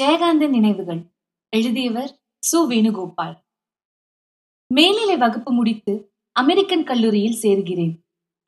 ஜெயகாந்தன் 0.00 0.48
நினைவுகள் 0.48 1.00
எழுதியவர் 1.50 2.20
சு. 2.42 2.56
வேணுகோபால். 2.56 3.34
மேல்நிலை 4.74 5.16
வகுப்பு 5.16 5.52
முடித்து 5.52 6.12
அமெரிக்கன் 6.32 6.84
கல்லூரியில் 6.84 7.38
சேர்கிறேன். 7.42 7.92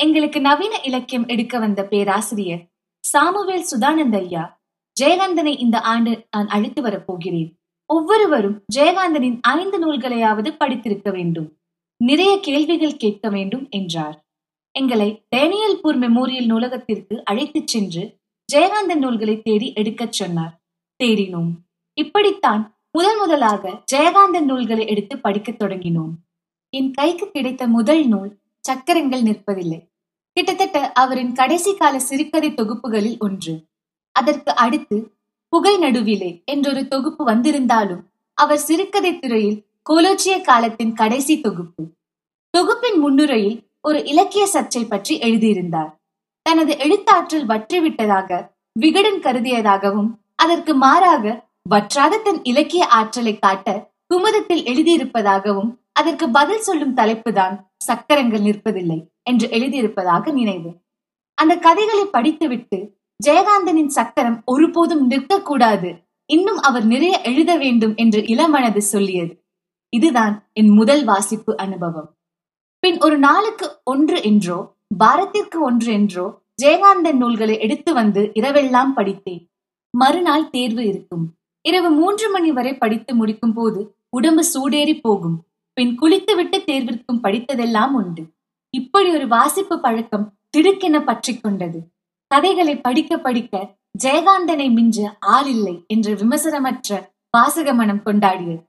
எங்களுக்கு 0.02 0.40
நவீன 0.40 0.80
இலக்கியம் 0.82 1.26
எடுக்க 1.26 1.58
வந்த 1.58 1.84
பேராசிரியர் 1.84 2.66
சாமுவேல் 3.00 3.66
சுதானந்த 3.70 4.16
ஐயா 4.16 4.62
ஜெயகாந்தனை 5.00 5.58
இந்த 5.58 5.80
ஆண்டு 5.80 6.26
நான் 6.30 6.48
அழைத்து 6.48 6.82
வரப்போகிறேன் 6.82 7.54
ஒவ்வொருவரும் 7.86 8.64
ஜெயகாந்தனின் 8.74 9.38
ஐந்து 9.40 9.78
நூல்களையாவது 9.84 10.56
படித்திருக்க 10.56 11.10
வேண்டும். 11.10 11.58
நிறைய 12.04 12.40
கேள்விகள் 12.40 12.96
கேட்க 12.96 13.28
வேண்டும் 13.28 13.66
என்றார். 13.70 14.24
எங்களை 14.78 15.26
டேனியல்பூர் 15.36 15.98
மெமோரியல் 15.98 16.46
நூலகத்திற்கு 16.46 17.24
அழைத்துச் 17.24 17.66
சென்று 17.66 18.18
ஜெயகாந்தன் 18.52 18.98
நூல்களை 18.98 19.42
தேடி 19.42 19.72
எடுக்கச் 19.72 20.12
சொன்னார். 20.12 20.63
தேடினோம் 21.04 21.50
இப்படித்தான் 21.94 22.78
முதல் 22.92 23.18
முதலாக 23.18 23.82
ஜெயகாந்தன் 23.92 24.44
நூல்களை 24.44 24.86
எடுத்து 24.86 25.18
படிக்கத் 25.18 25.62
தொடங்கினோம். 25.62 26.12
என் 26.70 26.90
கைக்கு 26.92 27.30
கிடைத்த 27.30 27.66
முதல் 27.66 28.06
நூல் 28.06 28.38
சக்கரங்கள் 28.60 29.22
நிற்பதில்லை. 29.22 29.80
கிட்டத்தட்ட 30.32 30.92
அவரின் 30.92 31.32
கடைசி 31.32 31.74
கால 31.74 31.98
சிறுகதை 31.98 32.54
தொகுப்புகளில் 32.54 33.18
ஒன்று. 33.18 33.64
அதற்கு 34.12 34.56
அடுத்து 34.56 35.12
புகை 35.48 35.78
நடுவிலே 35.78 36.42
என்றொரு 36.44 36.88
தொகுப்பு 36.88 37.24
வந்திருந்தாலும் 37.24 38.02
அவர் 38.34 38.58
சிறுகதை 38.58 39.18
துறையில் 39.18 39.66
கோலோச்சிய 39.90 40.40
காலத்தின் 40.40 40.92
கடைசி 40.92 41.40
தொகுப்பு. 41.40 41.84
தொகுப்பின் 42.50 42.98
முன்னுரையில் 42.98 43.68
ஒரு 43.82 44.04
இலக்கிய 44.04 44.48
சர்ச்சை 44.52 44.88
பற்றி 44.88 45.18
எழுதியிருந்தார். 45.18 46.00
தனது 46.42 46.78
எழுத்தாற்றல் 46.78 47.46
வற்றிவிட்டதாக 47.46 48.50
விகடன் 48.72 49.20
கருதியதாகவும் 49.20 50.10
அதற்கு 50.38 50.74
மாறாக 50.74 51.24
வற்றாத 51.68 52.18
தன் 52.18 52.40
இலக்கிய 52.42 52.86
ஆற்றலை 52.86 53.38
காட்ட 53.38 53.92
குமுதத்தில் 54.14 54.64
எழுதியிருப்பதாகவும் 54.64 55.70
அதற்கு 55.92 56.30
பதில் 56.30 56.60
சொல்லும் 56.60 56.96
தலைப்புதான் 56.96 57.54
சக்கரங்கள் 57.76 58.40
நிற்பதில்லை 58.40 58.98
என்று 59.22 59.46
எழுதியிருப்பதாக 59.48 60.32
நினைவு. 60.32 60.70
அந்த 61.34 61.56
கதைகளை 61.56 62.04
படித்துவிட்டு 62.06 62.78
ஜெயகாந்தனின் 63.26 63.86
சக்கரம் 63.86 64.42
ஒருபோதும் 64.44 65.10
நிற்கக்கூடாது 65.10 65.90
இன்னும் 66.26 66.60
அவர் 66.60 66.84
நிறைய 66.84 67.20
எழுத 67.20 67.56
வேண்டும் 67.56 67.94
என்று 67.94 68.20
இளமனது 68.20 68.78
சொல்லியது. 68.78 69.34
இதுதான் 69.88 70.50
என் 70.52 70.70
முதல் 70.70 71.04
வாசிப்பு 71.04 71.56
அனுபவம். 71.56 72.08
பின் 72.78 72.98
ஒரு 72.98 73.18
நாளுக்கு 73.18 73.66
ஒன்று 73.84 74.22
என்றோ 74.22 74.58
பாரத்திற்கு 74.98 75.58
ஒன்று 75.60 75.92
என்றோ 75.92 76.26
ஜெயகாந்தன் 76.62 77.16
நூல்களை 77.16 77.58
எடுத்து 77.58 77.94
வந்து 77.94 78.30
இரவெல்லாம் 78.34 78.92
படித்தேன். 78.92 79.44
மறுநாள் 79.94 80.50
தேர்வு 80.50 80.82
இருக்கும். 80.86 81.24
இரவு 81.64 81.90
மூன்று 81.90 82.26
மணி 82.30 82.50
வரை 82.52 82.72
படித்து 82.74 83.12
முடிக்கும் 83.14 83.52
போது 83.52 83.80
உடம்பு 84.08 84.42
சூடேறி 84.52 84.94
போகும். 85.00 85.36
பின் 85.76 85.92
குளித்துவிட்டு 85.98 86.58
தேர்விற்கும் 86.66 87.22
படித்ததெல்லாம் 87.22 87.92
உண்டு. 87.92 88.22
இப்படி 88.74 89.08
ஒரு 89.10 89.26
வாசிப்பு 89.28 89.76
பழக்கம் 89.80 90.26
திடுக்கென 90.56 90.96
பற்றி 91.04 91.32
கொண்டது. 91.36 91.78
கதைகளை 92.26 92.74
படிக்க 92.76 93.18
படிக்க 93.18 93.76
ஜெயகாந்தனை 94.04 94.68
மிஞ்ச 94.76 94.98
ஆள் 95.34 95.46
இல்லை 95.46 95.74
என்ற 95.86 96.12
விமர்சனமற்ற 96.12 97.00
வாசக 97.30 97.74
மனம் 97.74 98.02
கொண்டாடியது. 98.04 98.62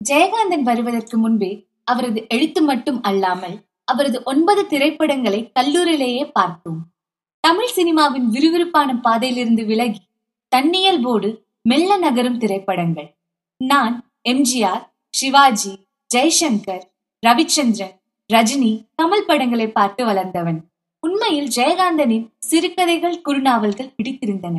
ஜெயகாந்தன் 0.00 0.62
வருவதற்கு 0.62 1.16
முன்பே 1.18 1.50
அவரது 1.84 2.20
எழுத்து 2.28 2.60
மட்டும் 2.62 2.98
அல்லாமல் 3.02 3.56
அவரது 3.84 4.18
ஒன்பது 4.24 4.62
திரைப்படங்களை 4.66 5.40
கல்லூரியிலேயே 5.58 6.24
பார்த்தோம். 6.32 6.80
தமிழ் 7.44 7.74
சினிமாவின் 7.76 8.26
விறுவிறுப்பான 8.30 8.90
பாதையிலிருந்து 9.00 9.62
விலகி 9.64 10.00
தன்னியல்போடு 10.54 11.28
மெல்ல 11.62 11.96
நகரும் 11.96 12.38
திரைப்படங்கள். 12.38 13.16
நான் 13.56 14.12
எம்ஜிஆர் 14.28 14.84
சிவாஜி 15.10 15.72
ஜெய்சங்கர் 16.14 16.84
ரவிச்சந்திரன் 17.26 17.96
ரஜினி 18.32 18.72
தமிழ் 18.94 19.24
படங்களை 19.24 19.68
பார்த்து 19.68 20.04
வளர்ந்தவன். 20.04 20.58
உண்மையில் 21.00 21.48
ஜெயகாந்தனின் 21.48 22.26
சிறுகதைகள் 22.38 23.22
குறுநாவல்கள் 23.28 23.94
பிடித்திருந்தன. 23.96 24.56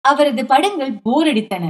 அவரது 0.00 0.46
படங்கள் 0.46 0.94
போர் 1.02 1.26
அடித்தன. 1.26 1.64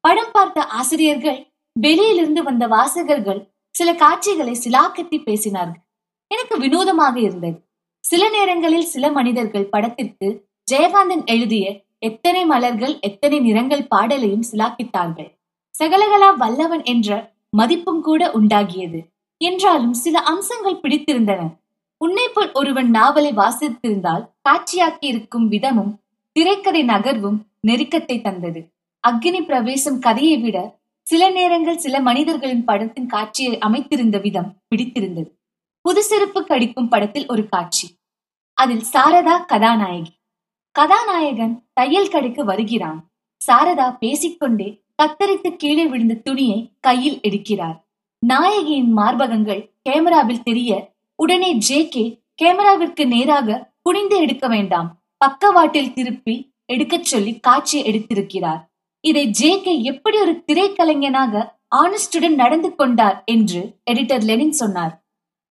படம் 0.00 0.32
பார்த்த 0.32 0.64
ஆசிரியர்கள் 0.64 1.52
வெளியிலிருந்து 1.72 2.42
வந்த 2.42 2.66
வாசகர்கள் 2.66 3.40
சில 3.74 3.94
காட்சிகளை 3.94 4.54
சிலாக்கத்தி 4.64 5.18
பேசினார்கள். 5.26 5.82
எனக்கு 6.26 6.58
வினோதமாக 6.58 7.20
இருந்தது. 7.20 7.58
சில 8.04 8.28
நேரங்களில் 8.28 8.90
சில 8.94 9.10
மனிதர்கள் 9.10 9.68
படத்திற்கு 9.68 10.48
ஜெயகாந்தன் 10.72 11.24
எழுதிய 11.24 11.86
எத்தனை 11.98 12.44
மலர்கள் 12.44 13.00
எத்தனை 13.00 13.40
நிறங்கள் 13.40 13.86
பாடலையும் 13.86 14.44
சிலாக்கித்தார்கள். 14.52 15.30
சகலகலா 15.78 16.36
வல்லவன் 16.36 16.84
என்ற 16.84 17.32
மதிப்பும் 17.50 18.02
கூட 18.02 18.30
உண்டாகியது. 18.30 19.00
என்றாலும் 19.36 19.94
சில 19.94 20.18
அம்சங்கள் 20.18 20.80
பிடித்திருந்தன. 20.82 21.56
உன்னை 21.96 22.28
போல் 22.28 22.50
ஒருவன் 22.52 22.90
நாவலை 22.90 23.32
வாசித்திருந்தால் 23.32 24.24
காட்சியாக்கி 24.48 25.00
இருக்கும் 25.00 25.50
விதமும் 25.50 25.92
திரைக்கதை 26.32 26.84
நகர்வும் 26.84 27.38
நெருக்கத்தை 27.66 28.20
தந்தது. 28.20 28.60
அக்னி 29.08 29.44
பிரவேசம் 29.44 29.98
கதையை 29.98 30.38
விட 30.38 30.78
சில 31.02 31.30
நேரங்கள் 31.30 31.78
சில 31.78 32.00
மனிதர்களின் 32.00 32.64
படத்தின் 32.64 33.06
காட்சியை 33.06 33.58
அமைத்திருந்த 33.58 34.20
விதம் 34.20 34.56
பிடித்திருந்தது. 34.68 35.38
புது 35.80 36.02
செருப்பு 36.02 36.44
கடிக்கும் 36.44 36.88
படத்தில் 36.88 37.28
ஒரு 37.28 37.48
காட்சி. 37.48 37.96
அதில் 38.54 38.84
சாரதா 38.92 39.44
கதாநாயகி. 39.44 40.17
கதாநாயகன் 40.72 41.54
தையல் 41.72 42.08
கடைக்கு 42.08 42.44
வருகிறான். 42.44 43.10
சாரதா 43.46 43.96
பேசிக்கொண்டே 43.98 44.82
கத்தரித்து 45.02 45.56
கீழே 45.56 45.86
விழுந்த 45.86 46.14
துணியை 46.14 46.72
கையில் 46.80 47.20
எடுக்கிறார். 47.28 47.78
நாயகியின் 48.26 48.96
மார்பகங்கள் 48.96 49.70
கேமராவில் 49.82 50.42
தெரிய 50.42 50.92
உடனே 51.16 51.52
ஜே 51.52 51.88
கே 51.88 52.04
கேமராவிற்கு 52.42 53.06
நேராக 53.06 53.72
குனிந்து 53.82 54.16
எடுக்க 54.20 54.48
வேண்டாம். 54.48 55.02
பக்கவாட்டில் 55.16 55.92
திருப்பி 55.92 56.54
எடுக்கச் 56.66 57.04
சொல்லி 57.04 57.40
காட்சி 57.40 57.82
எடுத்திருக்கிறார். 57.82 58.62
இதை 59.00 59.26
ஜே 59.30 59.60
கே 59.60 59.82
எப்படி 59.82 60.18
ஒரு 60.18 60.44
திரைக்கலைஞனாக 60.46 61.44
ஆனஸ்டுடன் 61.76 62.34
நடந்து 62.34 62.74
கொண்டார் 62.74 63.22
என்று 63.26 63.76
எடிட்டர் 63.90 64.24
லெனின் 64.24 64.52
சொன்னார். 64.52 65.04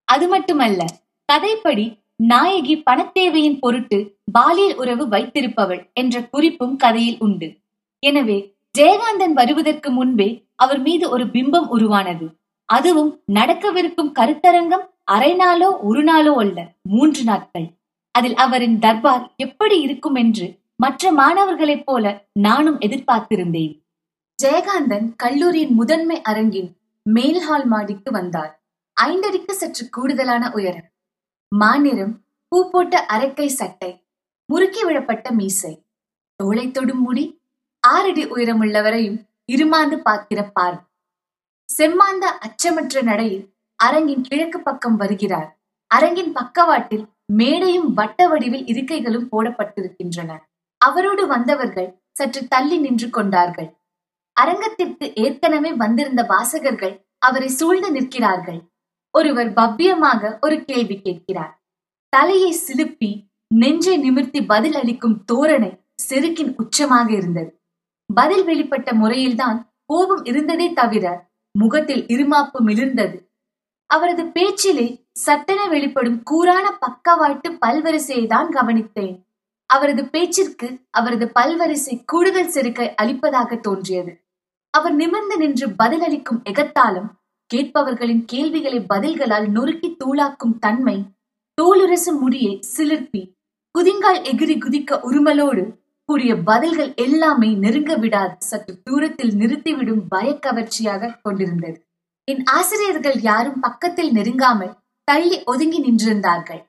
அது 0.04 0.28
மட்டுமல்ல 0.28 0.86
கதைப்படி 1.34 1.86
நாயகி 2.20 2.76
பணத்தேவையின் 2.78 3.60
பொருட்டு 3.60 3.98
பாலியல் 4.32 4.76
உறவு 4.76 5.04
வைத்திருப்பவள் 5.08 5.82
என்ற 5.94 6.16
குறிப்பும் 6.24 6.76
கதையில் 6.76 7.20
உண்டு. 7.20 7.48
எனவே 8.00 8.38
ஜெயகாந்தன் 8.78 9.34
வருவதற்கு 9.34 9.92
முன்பே 9.92 10.30
அவர் 10.56 10.82
மீது 10.82 11.10
ஒரு 11.10 11.26
பிம்பம் 11.26 11.68
உருவானது. 11.68 12.28
அதுவும் 12.66 13.12
நடக்கவிருக்கும் 13.26 14.12
கருத்தரங்கம் 14.20 14.86
அரை 15.04 15.36
நாளோ 15.36 15.70
ஒரு 15.90 16.04
நாளோ 16.04 16.34
அல்ல 16.38 16.58
மூன்று 16.82 17.24
நாட்கள். 17.24 17.68
அதில் 18.12 18.36
அவரின் 18.36 18.80
தர்பார் 18.80 19.34
எப்படி 19.36 19.82
இருக்கும் 19.82 20.16
என்று 20.16 20.48
மற்ற 20.76 21.12
மாணவர்களைப் 21.12 21.86
போல 21.86 22.06
நானும் 22.34 22.80
எதிர்பார்த்திருந்தேன். 22.80 23.74
ஜெயகாந்தன் 24.44 25.08
கல்லூரியின் 25.16 25.74
முதன்மை 25.74 26.22
அரங்கின் 26.22 26.70
மேல்ஹால் 27.06 27.66
மாடிக்கு 27.66 28.12
வந்தார். 28.12 28.52
ஐந்தடிக்கு 28.98 29.52
சற்று 29.52 29.90
கூடுதலான 29.90 30.52
உயரம். 30.54 30.88
மாநிறம் 31.52 32.14
பூ 32.48 32.58
போட்ட 32.72 33.06
அரைக்கை 33.14 33.48
சட்டை 33.48 33.92
முறுக்கி 34.50 34.82
விழப்பட்ட 34.84 35.32
மீசை. 35.32 35.72
தோளை 36.40 36.66
தொடும் 36.72 37.02
முடி 37.02 37.42
ஆறடி 37.84 38.24
உயரமுள்ளவரையும் 38.26 39.20
இருமாந்து 39.52 39.98
பார்க்கிற 39.98 40.40
பார்வை 40.44 40.84
செம்மாந்த 41.70 42.26
அச்சமற்ற 42.46 43.02
நடையில் 43.02 43.46
அரங்கின் 43.80 44.22
கிழக்கு 44.22 44.60
பக்கம் 44.60 44.96
வருகிறார். 44.96 45.50
அரங்கின் 45.92 46.32
பக்கவாட்டில் 46.34 47.06
மேடையும் 47.34 47.90
வட்ட 47.94 48.28
வடிவில் 48.28 48.66
இருக்கைகளும் 48.66 49.28
போடப்பட்டிருக்கின்றன. 49.32 50.32
அவரோடு 50.82 51.28
வந்தவர்கள் 51.28 51.90
சற்று 52.12 52.42
தள்ளி 52.48 52.78
நின்று 52.78 53.10
கொண்டார்கள். 53.10 53.70
அரங்கத்திற்கு 54.38 55.06
ஏற்கனவே 55.14 55.72
வந்திருந்த 55.74 56.24
வாசகர்கள் 56.24 56.96
அவரை 57.18 57.48
சூழ்ந்து 57.48 57.92
நிற்கிறார்கள். 57.92 58.60
ஒருவர் 59.12 59.52
பவ்யமாக 59.54 60.40
ஒரு 60.42 60.58
கேள்வி 60.64 60.98
கேட்கிறார். 61.02 61.54
தலையை 62.10 62.52
சிலுப்பி 62.66 63.12
நெஞ்சை 63.56 63.98
நிமிர்த்தி 63.98 64.42
பதில் 64.46 64.74
அளிக்கும் 64.74 65.18
தோரணை 65.32 65.72
செருக்கின் 66.10 66.52
உச்சமாக 66.58 67.10
இருந்தது. 67.12 67.52
பதில் 68.10 68.46
வெளிப்பட்ட 68.46 68.90
முறையில்தான் 68.94 69.60
கோபம் 69.86 70.24
இருந்ததே 70.24 70.74
தவிர 70.74 71.06
முகத்தில் 71.56 72.04
இருமாப்பு 72.06 72.60
மிளிர்ந்தது 72.66 73.18
அவரது 73.90 74.24
பேச்சிலே 74.26 74.88
சட்டென 75.12 75.68
வெளிப்படும் 75.68 76.20
கூறான 76.32 76.66
பக்கவாட்டு 76.80 77.50
பல்வரிசையை 77.66 78.26
தான் 78.28 78.50
கவனித்தேன். 78.50 79.16
அவரது 79.66 80.04
பேச்சிற்கு 80.06 80.68
அவரது 80.90 81.26
பல்வரிசை 81.40 81.96
கூடுதல் 82.06 82.50
செருக்கை 82.50 82.88
அளிப்பதாக 82.96 83.56
தோன்றியது. 83.56 84.12
அவர் 84.74 84.96
நிமிர்ந்து 84.96 85.38
நின்று 85.38 85.68
பதிலளிக்கும் 85.68 86.42
எகத்தாலும் 86.44 87.10
கேட்பவர்களின் 87.52 88.24
கேள்விகளை 88.26 88.80
பதில்களால் 88.90 89.48
நொறுக்கி 89.48 89.90
தூளாக்கும் 90.04 90.56
தன்மை 90.60 90.98
தோலுரசு 91.58 92.12
முடியை 92.20 92.54
சிலிர்ப்பி 92.78 93.22
குதிங்கால் 93.76 94.22
எகிரி 94.24 94.56
குதிக்க 94.58 95.00
உருமலோடு 95.10 95.64
கூடிய 96.10 96.32
பதில்கள் 96.36 96.92
எல்லாமே 96.96 97.50
நெருங்க 97.54 97.94
விடாது 97.96 98.36
சற்று 98.40 98.74
தூரத்தில் 98.84 99.34
நிறுத்திவிடும் 99.36 100.04
பயக்கவர்ச்சியாக 100.16 101.12
கொண்டிருந்தது. 101.22 101.78
என் 102.28 102.44
ஆசிரியர்கள் 102.46 103.18
யாரும் 103.22 103.60
பக்கத்தில் 103.60 104.12
நெருங்காமல் 104.12 104.74
தள்ளி 105.08 105.38
ஒதுங்கி 105.44 105.80
நின்றிருந்தார்கள். 105.80 106.62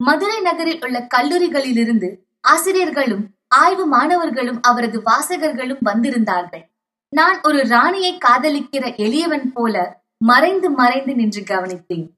மதுரை 0.00 0.38
நகரில் 0.40 0.80
உள்ள 0.80 0.98
கல்லூரிகளிலிருந்து 1.14 2.08
ஆசிரியர்களும் 2.44 3.24
ஆய்வு 3.54 3.86
மாணவர்களும் 3.86 4.60
அவரது 4.60 4.98
வாசகர்களும் 5.00 5.84
வந்திருந்தார்கள். 5.84 6.64
நான் 7.12 7.38
ஒரு 7.42 7.60
ராணியை 7.68 8.12
காதலிக்கிற 8.26 8.84
எளியவன் 8.96 9.48
போல 9.52 9.76
மறைந்து 10.20 10.70
மறைந்து 10.70 11.14
நின்று 11.14 11.40
கவனித்தேன். 11.40 12.08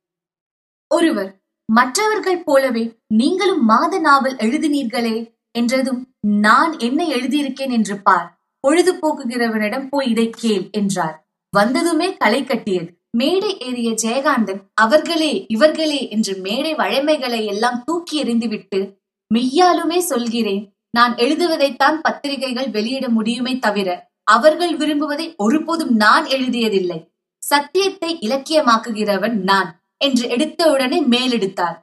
ஒருவர் 0.87 1.41
மற்றவர்கள் 1.69 2.43
போலவே 2.43 2.99
நீங்களும் 3.07 3.65
மாத 3.65 3.99
நாவல் 3.99 4.37
எழுதினீர்களே 4.37 5.35
என்றதும் 5.51 6.15
நான் 6.21 6.79
என்ன 6.79 7.05
எழுதியிருக்கேன் 7.07 7.71
என்று 7.71 8.01
பார். 8.01 8.41
பொழுது 8.61 8.93
போக்குகிறவனிடம் 8.93 9.89
போய் 9.91 10.09
இதை 10.09 10.31
கேள் 10.31 10.69
என்றார். 10.71 11.29
வந்ததுமே 11.57 12.17
களை 12.17 12.45
கட்டியது. 12.45 12.99
மேடை 13.11 13.59
ஏறிய 13.59 13.91
ஜெயகாந்தன் 13.91 14.61
அவர்களே 14.75 15.47
இவர்களே 15.49 16.11
என்று 16.11 16.37
மேடை 16.37 16.75
வழமைகளை 16.75 17.47
எல்லாம் 17.47 17.83
தூக்கி 17.85 18.25
எறிந்துவிட்டு 18.25 18.97
மெய்யாலுமே 19.35 19.99
சொல்கிறேன் 19.99 20.75
நான் 20.91 21.15
எழுதுவதைத்தான் 21.15 21.95
பத்திரிகைகள் 22.01 22.71
வெளியிட 22.71 23.09
முடியுமே 23.09 23.59
தவிர 23.59 24.09
அவர்கள் 24.23 24.77
விரும்புவதை 24.77 25.37
ஒருபோதும் 25.37 25.95
நான் 25.97 26.27
எழுதியதில்லை. 26.27 27.10
சத்தியத்தை 27.51 28.11
இலக்கியமாக்குகிறவன் 28.21 29.37
நான் 29.41 29.71
என்று 29.97 30.25
எடுத்தவுடனே 30.29 30.99
மேலெடுத்தார். 31.15 31.77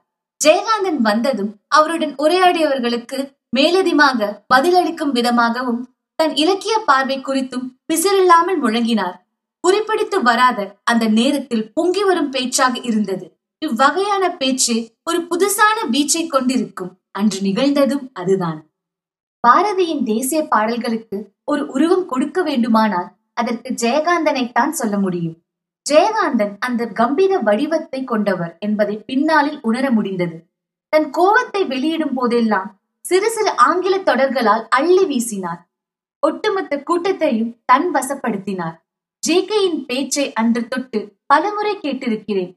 ஜெயகாந்தன் 0.45 0.99
வந்ததும் 1.01 1.51
அவருடன் 1.67 2.13
உரையாடியவர்களுக்கு 2.15 3.19
மேலதிகமாக 3.57 4.29
பதிலளிக்கும் 4.53 5.11
விதமாகவும் 5.11 5.81
தன் 6.15 6.35
இலக்கிய 6.35 6.75
பார்வை 6.85 7.17
குறித்தும் 7.19 7.65
பிசிறில்லாமல் 7.93 8.59
முழங்கினார். 8.63 9.17
குறிப்பிடித்து 9.63 10.17
வராத 10.21 10.59
அந்த 10.83 11.05
நேரத்தில் 11.07 11.71
பொங்கி 11.73 12.03
வரும் 12.03 12.29
பேச்சாக 12.29 12.73
இருந்தது. 12.81 13.25
இவ்வகையான 13.65 14.23
பேச்சு 14.37 14.75
ஒரு 15.03 15.19
புதுசான 15.29 15.77
வீச்சை 15.91 16.23
கொண்டிருக்கும். 16.27 16.91
அன்று 17.11 17.39
நிகழ்ந்ததும் 17.41 18.05
அதுதான். 18.13 18.59
பாரதியின் 19.43 20.03
தேசிய 20.03 20.39
பாடல்களுக்கு 20.43 21.17
ஒரு 21.43 21.63
உருவம் 21.67 22.05
கொடுக்க 22.05 22.41
வேண்டுமானால் 22.41 23.09
அதற்கு 23.33 23.69
ஜெயகாந்தனைத்தான் 23.83 24.69
சொல்ல 24.69 24.95
முடியும். 24.97 25.37
ஜெயகாந்தன் 25.89 26.53
அந்த 26.59 26.85
கம்பீர 26.85 27.37
வடிவத்தை 27.37 28.03
கொண்டவர் 28.03 28.57
என்பதை 28.59 28.97
பின்னாளில் 28.97 29.59
உணர 29.61 29.91
முடிந்தது. 29.91 30.47
தன் 30.89 31.09
கோபத்தை 31.09 31.65
வெளியிடும் 31.65 32.13
போதெல்லாம் 32.13 32.79
சிறு 33.01 33.29
சிறு 33.29 33.55
ஆங்கில 33.55 33.97
தொடர்களால் 33.97 34.67
அள்ளி 34.69 35.05
வீசினார். 35.05 35.61
ஒட்டுமொத்த 36.19 36.79
கூட்டத்தையும் 36.79 37.61
தன் 37.65 37.95
வசப்படுத்தினார். 37.95 38.75
ஜே 39.19 39.45
கேயின் 39.45 39.85
பேச்சை 39.85 40.33
அன்று 40.33 40.67
தொட்டு 40.67 41.17
பலமுறை 41.25 41.77
கேட்டிருக்கிறேன். 41.81 42.53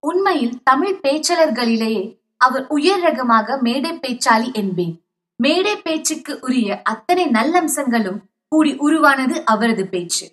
உண்மையில் 0.00 0.62
தமிழ் 0.62 0.98
பேச்சாளர்களிலேயே 1.02 2.18
அவர் 2.36 2.66
உயர் 2.66 3.00
ரகமாக 3.00 3.56
மேடை 3.56 3.92
பேச்சாளி 3.96 4.52
என்பேன். 4.52 4.94
மேடை 5.36 5.76
பேச்சுக்கு 5.76 6.38
உரிய 6.40 6.82
அத்தனை 6.82 7.26
நல்லம்சங்களும் 7.26 8.20
கூடி 8.48 8.76
உருவானது 8.76 9.44
அவரது 9.44 9.86
பேச்சு. 9.86 10.26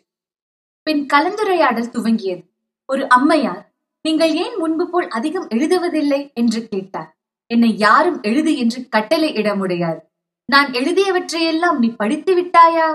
பின் 0.83 1.05
கலந்துரையாடல் 1.13 1.91
துவங்கியது. 1.93 2.43
ஒரு 2.85 3.09
அம்மையார் 3.09 3.71
நீங்கள் 4.01 4.33
ஏன் 4.33 4.57
முன்பு 4.57 4.89
போல் 4.89 5.07
அதிகம் 5.07 5.47
எழுதுவதில்லை? 5.47 6.33
என்று 6.33 6.67
கேட்டார். 6.67 7.17
என்னை 7.47 7.77
யாரும் 7.77 8.21
எழுது 8.21 8.57
என்று 8.57 8.89
கட்டளை 8.89 9.33
இட 9.33 9.55
முடியாது. 9.55 9.99
நான் 10.45 10.71
எழுதியவற்றையெல்லாம் 10.71 11.77
நீ 11.77 11.89
படித்து 11.95 12.33
விட்டாயா? 12.41 12.87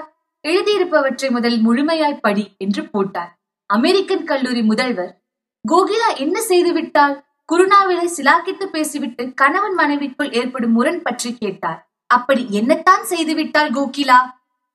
எழுதியிருப்பவற்றை 0.48 1.30
முதல் 1.30 1.58
முழுமையாய் 1.64 2.20
படி 2.20 2.54
என்று 2.58 2.88
போட்டார். 2.88 3.38
அமெரிக்கன் 3.66 4.24
கல்லூரி 4.24 4.62
முதல்வர் 4.62 5.22
கோகிலா 5.64 6.16
என்ன 6.16 6.40
செய்துவிட்டாள்? 6.48 7.14
குருணாவிலை 7.52 8.06
சிலாக்கித்து 8.16 8.66
பேசிவிட்டு 8.66 9.34
கணவன் 9.34 9.76
மனைவிக்குள் 9.78 10.32
ஏற்படும் 10.32 10.72
முரண் 10.72 11.02
பற்றி 11.02 11.34
கேட்டார். 11.34 11.80
அப்படி 12.06 12.46
என்னத்தான் 12.50 13.04
செய்துவிட்டாள் 13.10 13.70
கோகிலா? 13.70 14.18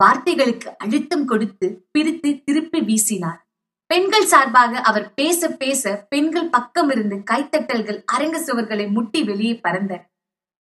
வார்த்தைகளுக்கு 0.03 0.75
அழுத்தம் 0.77 1.25
கொடுத்து 1.25 1.87
பிரித்து 1.91 2.43
திருப்பி 2.43 2.79
வீசினார். 2.79 3.39
பெண்கள் 3.85 4.25
சார்பாக 4.25 4.79
அவர் 4.79 5.13
பேச 5.13 5.49
பேச 5.49 6.05
பெண்கள் 6.09 6.49
பக்கம் 6.49 6.89
இருந்து 6.89 7.23
கைத்தட்டல்கள் 7.31 8.03
அரங்க 8.05 8.39
சுவர்களை 8.39 8.91
முட்டி 8.91 9.23
வெளியே 9.23 9.55
பறந்த. 9.55 10.09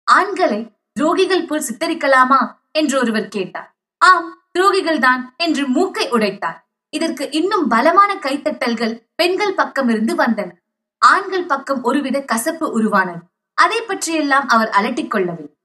ஆண்களை 0.04 0.76
துரோகிகள் 1.00 1.46
போல் 1.46 1.64
சித்தரிக்கலாமா? 1.72 2.60
என்று 2.72 2.98
ஒருவர் 2.98 3.28
கேட்டார். 3.28 3.76
ஆம் 3.98 4.44
துரோகிகள் 4.58 4.98
தான் 4.98 5.34
என்று 5.36 5.68
மூக்கை 5.68 6.10
உடைத்தார். 6.10 6.58
இதற்கு 6.88 7.30
இன்னும் 7.30 7.68
பலமான 7.68 8.14
கைத்தட்டல்கள் 8.14 9.00
பெண்கள் 9.14 9.54
பக்கம் 9.54 9.88
இருந்து 9.88 10.14
வந்தன. 10.16 10.50
ஆண்கள் 10.98 11.46
பக்கம் 11.46 11.82
ஒருவித 11.82 12.20
கசப்பு 12.20 12.70
உருவானது. 12.70 13.18
அதை 13.54 13.80
பற்றியெல்லாம் 13.80 14.48
அவர் 14.48 14.68
அலட்டிக் 14.68 15.10
கொள்ளவில்லை. 15.10 15.56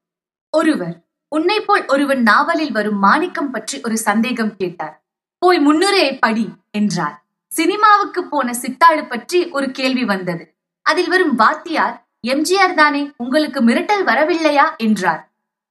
ஒருவர் 0.49 1.06
உன்னை 1.31 1.59
போல் 1.59 1.85
ஒருவன் 1.85 2.21
நாவலில் 2.21 2.71
வரும் 2.71 2.99
மாணிக்கம் 2.99 3.51
பற்றி 3.51 3.81
ஒரு 3.81 3.97
சந்தேகம் 3.97 4.55
கேட்டார். 4.55 5.03
போய் 5.39 5.59
முன்னுரையை 5.59 6.17
படி 6.17 6.45
என்றார். 6.71 7.15
சினிமாவுக்கு 7.51 8.23
போன 8.23 8.53
சித்தாடு 8.53 9.07
பற்றி 9.07 9.49
ஒரு 9.49 9.71
கேள்வி 9.71 10.05
வந்தது. 10.05 10.43
அதில் 10.81 11.07
வரும் 11.07 11.35
வாத்தியார் 11.35 11.95
எம்ஜிஆர் 12.27 12.73
தானே 12.73 13.11
உங்களுக்கு 13.17 13.59
மிரட்டல் 13.61 14.03
வரவில்லையா? 14.03 14.75
என்றார். 14.77 15.21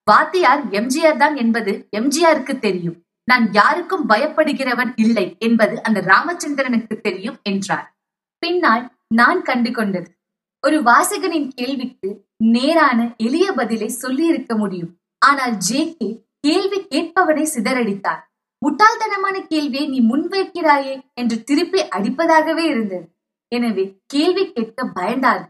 வாத்தியார் 0.07 0.63
எம்ஜிஆர் 0.71 1.17
தான் 1.17 1.37
என்பது 1.37 1.89
எம்ஜிஆருக்கு 1.97 2.59
தெரியும். 2.59 3.05
நான் 3.25 3.53
யாருக்கும் 3.53 4.09
பயப்படுகிறவன் 4.09 4.93
இல்லை 4.97 5.37
என்பது 5.39 5.83
அந்த 5.83 6.01
ராமச்சந்திரனுக்கு 6.01 7.01
தெரியும் 7.01 7.39
என்றார். 7.43 7.97
பின்னால் 8.43 8.85
நான் 9.15 9.43
கண்டு 9.43 9.71
கொண்டது 9.71 10.11
ஒரு 10.65 10.83
வாசகனின் 10.83 11.49
கேள்விக்கு 11.55 12.09
நேரான 12.37 13.15
எளிய 13.17 13.53
பதிலை 13.53 13.89
சொல்லி 13.89 14.25
இருக்க 14.27 14.57
முடியும். 14.57 14.93
ஆனால் 15.23 15.55
ஜேகே 15.69 16.09
கேள்வி 16.41 16.79
கேட்பவனை 16.85 17.45
சிதறடித்தார். 17.55 18.23
முட்டாள்தனமான 18.63 19.37
கேள்வியை 19.47 19.87
நீ 19.89 19.99
முன்வைக்கிறாயே 20.01 20.95
என்று 21.15 21.37
திருப்பி 21.45 21.81
அடிப்பதாகவே 21.97 22.65
இருந்தது. 22.65 23.07
எனவே 23.53 23.85
கேள்வி 24.07 24.45
கேட்க 24.53 24.87
பயந்தார் 24.99 25.43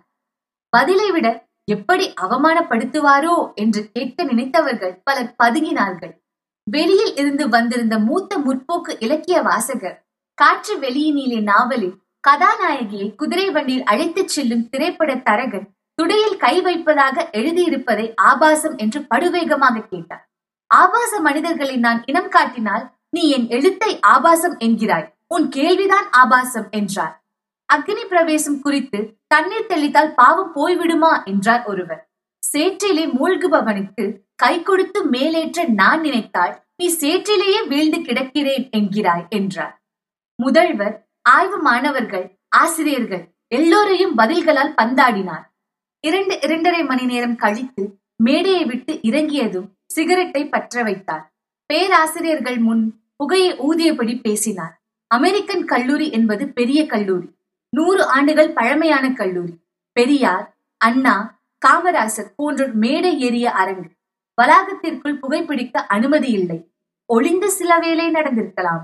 பதிலை 0.72 1.08
விட 1.10 1.26
எப்படி 1.68 2.06
அவமானப்படுத்துவாரோ 2.16 3.36
என்று 3.54 3.80
கேட்க 3.92 4.24
நினைத்தவர்கள் 4.24 4.94
பலர் 5.04 5.34
பதுங்கினார்கள். 5.42 6.14
வெளியில் 6.66 7.14
இருந்து 7.14 7.44
வந்திருந்த 7.48 7.94
மூத்த 7.98 8.38
முற்போக்கு 8.38 8.92
இலக்கிய 8.98 9.38
வாசகர் 9.42 9.98
காற்று 10.38 10.74
வெளியினிலே 10.78 11.38
நாவலில் 11.42 11.96
கதாநாயகியை 12.24 13.08
குதிரை 13.14 13.46
வண்டியில் 13.50 13.84
அழைத்துச் 13.84 14.28
செல்லும் 14.28 14.68
திரைப்பட 14.68 15.10
தரகன் 15.18 15.66
துடையில் 15.98 16.36
கை 16.36 16.60
வைப்பதாக 16.60 17.30
எழுதியிருப்பதை 17.32 18.06
ஆபாசம் 18.14 18.76
என்று 18.76 19.00
படுவேகமாக 19.00 19.84
கேட்டார். 19.88 20.24
ஆபாச 20.70 21.20
மனிதர்களை 21.20 21.76
நான் 21.76 22.02
இனம் 22.06 22.28
காட்டினால் 22.28 22.84
நீ 23.10 23.30
என் 23.30 23.46
எழுத்தை 23.48 24.00
ஆபாசம் 24.00 24.56
என்கிறாய். 24.58 25.06
உன் 25.26 25.46
கேள்விதான் 25.48 26.08
ஆபாசம் 26.10 26.68
என்றார். 26.70 27.14
அக்னி 27.68 28.04
பிரவேசம் 28.08 28.60
குறித்து 28.60 28.98
தண்ணீர் 29.26 29.66
தெளித்தால் 29.66 30.12
பாவம் 30.14 30.52
போய்விடுமா 30.54 31.24
என்றார் 31.24 31.64
ஒருவர். 31.64 32.02
சேற்றிலே 32.42 33.04
மூழ்குபவனுக்கு 33.12 34.04
கை 34.34 34.62
கொடுத்து 34.62 35.00
மேலேற்ற 35.04 35.64
நான் 35.64 36.00
நினைத்தால் 36.00 36.54
நீ 36.76 36.86
சேற்றிலேயே 37.00 37.60
வீழ்ந்து 37.68 37.98
கிடக்கிறேன் 37.98 38.66
என்கிறாய் 38.70 39.26
என்றார். 39.28 39.74
முதல்வர் 40.38 40.96
ஆய்வு 41.22 41.58
மாணவர்கள் 41.58 42.26
ஆசிரியர்கள் 42.56 43.24
எல்லோரையும் 43.48 44.16
பதில்களால் 44.18 44.76
பந்தாடினார். 44.82 45.44
இரண்டு 46.06 46.38
இரண்டரை 46.42 46.84
மணி 46.84 47.04
நேரம் 47.04 47.36
கழித்து 47.36 47.98
மேடையை 48.16 48.64
விட்டு 48.64 49.02
இறங்கியதும் 49.02 49.68
சிகரெட்டை 49.86 50.48
பற்ற 50.48 50.82
வைத்தார். 50.82 51.34
பேராசிரியர்கள் 51.66 52.58
முன் 52.58 53.00
புகையை 53.16 53.52
ஊதியபடி 53.58 54.20
பேசினார். 54.22 54.82
அமெரிக்கன் 55.06 55.64
கல்லூரி 55.64 56.10
என்பது 56.10 56.48
பெரிய 56.48 56.86
கல்லூரி. 56.86 57.28
நூறு 57.76 58.04
ஆண்டுகள் 58.04 58.52
பழமையான 58.52 59.12
கல்லூரி. 59.12 59.54
பெரியார் 59.92 60.58
அண்ணா 60.76 61.40
காமராசர் 61.66 62.32
போன்றோர் 62.36 62.72
மேடை 62.72 63.20
ஏறிய 63.20 63.52
அரங்கு. 63.52 63.88
வளாகத்திற்குள் 64.42 65.18
புகைப்பிடிக்க 65.18 65.76
அனுமதி 65.86 66.30
இல்லை. 66.30 66.72
ஒளிந்து 67.06 67.50
சில 67.50 67.78
வேலை 67.78 68.10
நடந்திருக்கலாம். 68.10 68.82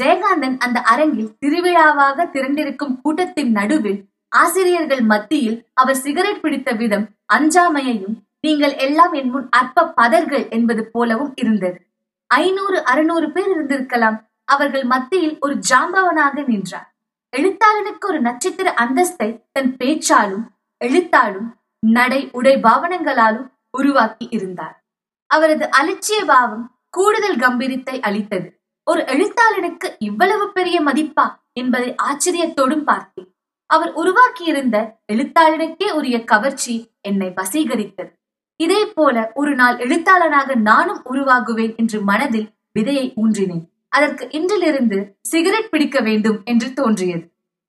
ஜெயகாந்தன் 0.00 0.56
அந்த 0.58 0.80
அரங்கில் 0.80 1.36
திருவிழாவாக 1.46 2.24
திரண்டிருக்கும் 2.24 3.00
கூட்டத்தின் 3.02 3.52
நடுவில் 3.52 4.11
ஆசிரியர்கள் 4.32 5.00
மத்தியில் 5.00 5.66
அவர் 5.74 5.94
சிகரெட் 5.94 6.40
பிடித்த 6.40 6.72
விதம் 6.72 7.06
அஞ்சாமையையும் 7.34 8.16
நீங்கள் 8.40 8.74
எல்லாம் 8.74 9.12
என் 9.12 9.30
முன் 9.30 9.48
அற்ப 9.50 9.86
பதர்கள் 9.86 10.48
என்பது 10.48 10.90
போலவும் 10.90 11.32
இருந்தது. 11.34 11.86
ஐநூறு 12.26 12.84
அறுநூறு 12.84 13.32
பேர் 13.32 13.50
இருந்திருக்கலாம். 13.56 14.18
அவர்கள் 14.44 14.84
மத்தியில் 14.84 15.36
ஒரு 15.40 15.58
ஜாம்பவனாக 15.70 16.44
நின்றார். 16.46 16.94
எழுத்தாளனுக்கு 17.30 18.06
ஒரு 18.06 18.20
நட்சத்திர 18.20 18.74
அந்தஸ்தை 18.80 19.42
தன் 19.52 19.76
பேச்சாலும் 19.76 20.44
எழுத்தாலும் 20.84 21.48
நடை 21.78 22.28
உடை 22.32 22.56
பாவனங்களாலும் 22.56 23.48
உருவாக்கி 23.70 24.26
இருந்தார். 24.30 24.84
அவரது 25.26 25.68
அலட்சிய 25.70 26.24
பாவம் 26.24 26.76
கூடுதல் 26.90 27.36
கம்பீரத்தை 27.36 28.00
அளித்தது. 28.00 28.60
ஒரு 28.84 29.02
எழுத்தாளனுக்கு 29.02 29.96
இவ்வளவு 29.98 30.52
பெரிய 30.52 30.82
மதிப்பா 30.82 31.26
என்பதை 31.52 31.94
ஆச்சரியத்தோடும் 32.02 32.84
பார்த்தேன். 32.84 33.31
அவர் 33.72 33.92
உருவாக்கியிருந்த 33.92 34.76
எழுத்தாளனுக்கே 35.12 35.88
உரிய 35.90 36.24
கவர்ச்சி 36.24 36.74
என்னை 37.00 37.28
வசீகரித்தது. 37.28 38.10
இதே 38.56 38.86
போல 38.86 39.32
ஒரு 39.34 39.54
நாள் 39.54 39.76
எழுத்தாளனாக 39.76 40.54
நானும் 40.54 41.00
உருவாகுவேன் 41.10 41.76
என்று 41.76 42.00
மனதில் 42.00 42.48
விதையை 42.78 43.06
ஊன்றினேன். 43.22 43.64
அதற்கு 43.88 44.24
இன்றிலிருந்து 44.30 44.98
சிகரெட் 45.20 45.70
பிடிக்க 45.70 46.00
வேண்டும் 46.00 46.42
என்று 46.44 46.72
தோன்றியது. 46.72 47.24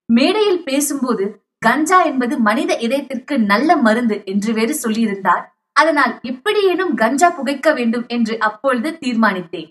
மேடையில் 0.05 0.63
பேசும்போது 0.63 1.25
கஞ்சா 1.59 2.03
என்பது 2.03 2.39
மனித 2.39 2.71
இதயத்திற்கு 2.77 3.37
நல்ல 3.37 3.75
மருந்து 3.77 4.21
என்று 4.25 4.53
வேறு 4.53 4.75
சொல்லியிருந்தார். 4.83 5.43
அதனால் 5.71 6.13
எப்படியேனும் 6.21 6.93
கஞ்சா 6.93 7.29
புகைக்க 7.29 7.73
வேண்டும் 7.73 8.05
என்று 8.07 8.39
அப்பொழுது 8.39 8.89
தீர்மானித்தேன். 8.97 9.69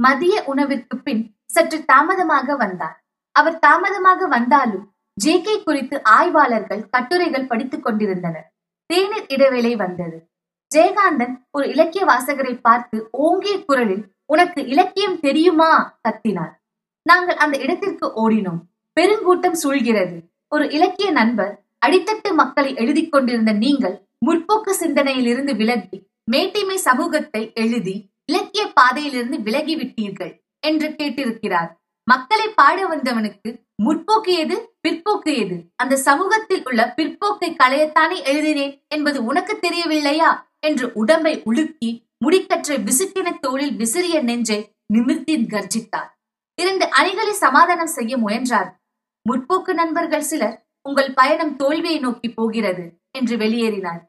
மதிய 0.00 0.42
உணவிற்கு 0.46 0.96
பின் 0.98 1.22
சற்று 1.44 1.78
தாமதமாக 1.84 2.56
வந்தார். 2.56 2.96
அவர் 3.36 3.58
தாமதமாக 3.58 4.26
வந்தாலும் 4.26 4.84
ஜே 5.16 5.40
கே 5.40 5.62
குறித்து 5.62 6.04
ஆய்வாளர்கள் 6.04 6.88
கட்டுரைகள் 6.90 7.46
படித்துக் 7.46 7.84
கொண்டிருந்தனர். 7.84 8.52
தேநீர் 8.86 9.28
இடைவேளை 9.28 9.76
வந்தது. 9.76 10.28
ஜெயகாந்தன் 10.74 11.34
ஒரு 11.50 11.68
இலக்கிய 11.68 12.04
வாசகரை 12.04 12.58
பார்த்து 12.62 13.08
ஓங்கிய 13.10 13.64
குரலில் 13.64 14.04
உனக்கு 14.26 14.66
இலக்கியம் 14.66 15.20
தெரியுமா? 15.20 15.98
கத்தினார். 16.08 16.54
நாங்கள் 17.02 17.36
அந்த 17.36 17.58
இடத்திற்கு 17.58 18.06
ஓடினோம். 18.22 18.62
பெருங்கூட்டம் 19.00 19.58
சூழ்கிறது. 19.62 20.16
ஒரு 20.48 20.70
இலக்கிய 20.70 21.10
நண்பர் 21.10 21.64
அடித்தட்டு 21.86 22.34
மக்களை 22.34 22.74
எழுதி 22.74 23.08
கொண்டிருந்த 23.08 23.52
நீங்கள் 23.52 23.96
முற்போக்கு 24.26 24.72
சிந்தனையிலிருந்து 24.80 25.56
விலகி 25.56 25.98
மேட்டிமை 26.32 26.74
சமூகத்தை 26.74 27.52
எழுதி 27.54 28.10
இலக்கிய 28.24 28.64
பாதையிலிருந்து 28.74 29.40
விலகி 29.40 29.74
விட்டீர்கள் 29.76 30.32
என்று 30.66 30.88
கேட்டிருக்கிறார். 30.88 31.70
மக்களை 32.04 32.48
பாட 32.48 32.86
வந்தவனுக்கு 32.86 33.64
முற்போக்கு 33.84 34.32
எது? 34.36 34.76
பிற்போக்கு 34.88 35.36
எது? 35.36 35.72
அந்த 35.76 35.96
சமூகத்தில் 35.96 36.62
உள்ள 36.64 36.94
பிற்போக்கை 36.96 37.56
களையத்தானே 37.62 38.24
எழுதினேன் 38.24 38.86
என்பது 38.88 39.24
உனக்கு 39.24 39.58
தெரியவில்லையா? 39.58 40.54
என்று 40.60 40.92
உடம்பை 40.94 41.42
உலுக்கி 41.44 42.10
முடிக்கற்றை 42.18 42.76
விசுக்கின 42.76 43.38
தோளில் 43.40 43.76
விசிறிய 43.76 44.22
நெஞ்சை 44.22 44.74
நிமிர்த்தி 44.86 45.36
கர்ஜித்தார். 45.36 46.10
இரண்டு 46.54 46.90
அணிகளை 46.90 47.32
சமாதானம் 47.32 47.86
செய்ய 47.86 48.16
முயன்றார். 48.16 48.82
முற்போக்கு 49.30 49.72
நண்பர்கள் 49.72 50.22
சிலர் 50.22 50.66
உங்கள் 50.82 51.14
பயணம் 51.14 51.56
தோல்வியை 51.56 51.98
நோக்கி 51.98 52.32
போகிறது 52.32 52.84
என்று 53.10 53.36
வெளியேறினார். 53.36 54.02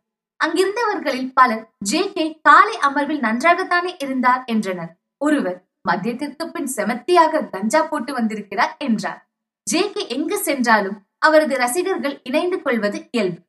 அங்கிருந்தவர்களில் 0.45 1.31
பலர் 1.33 1.69
ஜே 1.79 2.11
கே 2.13 2.39
காலை 2.41 2.77
அமர்வில் 2.77 3.19
நன்றாகத்தானே 3.19 3.95
இருந்தார் 3.99 4.43
என்றனர். 4.45 4.99
ஒருவர் 5.17 5.72
மதியத்திற்கு 5.91 6.45
பின் 6.45 6.69
செமத்தியாக 6.75 7.49
கஞ்சா 7.49 7.81
போட்டு 7.81 8.13
வந்திருக்கிறார் 8.13 8.75
என்றார். 8.77 9.29
ஜே 9.63 9.91
கே 9.91 10.07
எங்கு 10.07 10.37
சென்றாலும் 10.37 11.05
அவரது 11.17 11.57
ரசிகர்கள் 11.57 12.19
இணைந்து 12.23 12.61
கொள்வது 12.61 13.07
இயல்பு. 13.11 13.39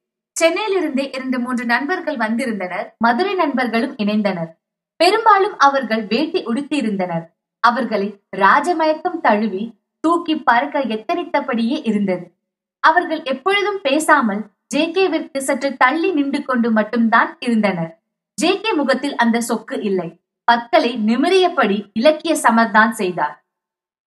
சென்னையிலிருந்தே 0.40 1.14
இரண்டு 1.14 1.38
மூன்று 1.38 1.64
நண்பர்கள் 1.64 2.16
வந்திருந்தனர். 2.16 2.94
மதுரை 2.98 3.34
நண்பர்களும் 3.34 3.96
இணைந்தனர். 3.96 4.50
பெரும்பாலும் 4.96 5.58
அவர்கள் 5.58 6.06
வேட்டி 6.06 6.44
உடுத்தியிருந்தனர். 6.46 7.24
அவர்களை 7.60 8.20
ராஜமயக்கம் 8.36 9.20
தழுவி 9.20 9.78
தூக்கி 10.00 10.34
பறக்க 10.36 10.80
எத்தனித்தபடியே 10.80 11.82
இருந்தது. 11.84 12.34
அவர்கள் 12.80 13.22
எப்பொழுதும் 13.22 13.80
பேசாமல் 13.82 14.42
ஜே 14.66 14.90
கேவிற்கு 14.90 15.38
சற்று 15.38 15.76
தள்ளி 15.76 16.10
நின்று 16.12 16.42
கொண்டு 16.42 16.70
மட்டும்தான் 16.70 17.36
இருந்தனர். 17.38 18.02
ஜே 18.34 18.60
கே 18.60 18.72
முகத்தில் 18.72 19.16
அந்த 19.16 19.42
சொக்கு 19.48 19.76
இல்லை. 19.80 20.08
பற்களை 20.44 20.98
நிமிரியபடி 21.06 21.90
இலக்கிய 21.92 22.34
சமர்தான் 22.34 22.90
செய்தார். 22.90 23.44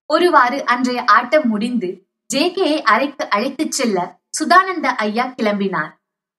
ஒருவாறு 0.06 0.64
அன்றைய 0.64 1.04
ஆட்டம் 1.06 1.48
முடிந்து 1.48 2.08
ஜே.கே.யை 2.26 2.82
அறைக்கு 2.82 3.30
அழைத்துச் 3.30 3.72
செல்ல 3.72 4.20
சுதானந்த 4.38 4.86
ஐயா 4.86 5.24
கிளம்பினார். 5.26 5.92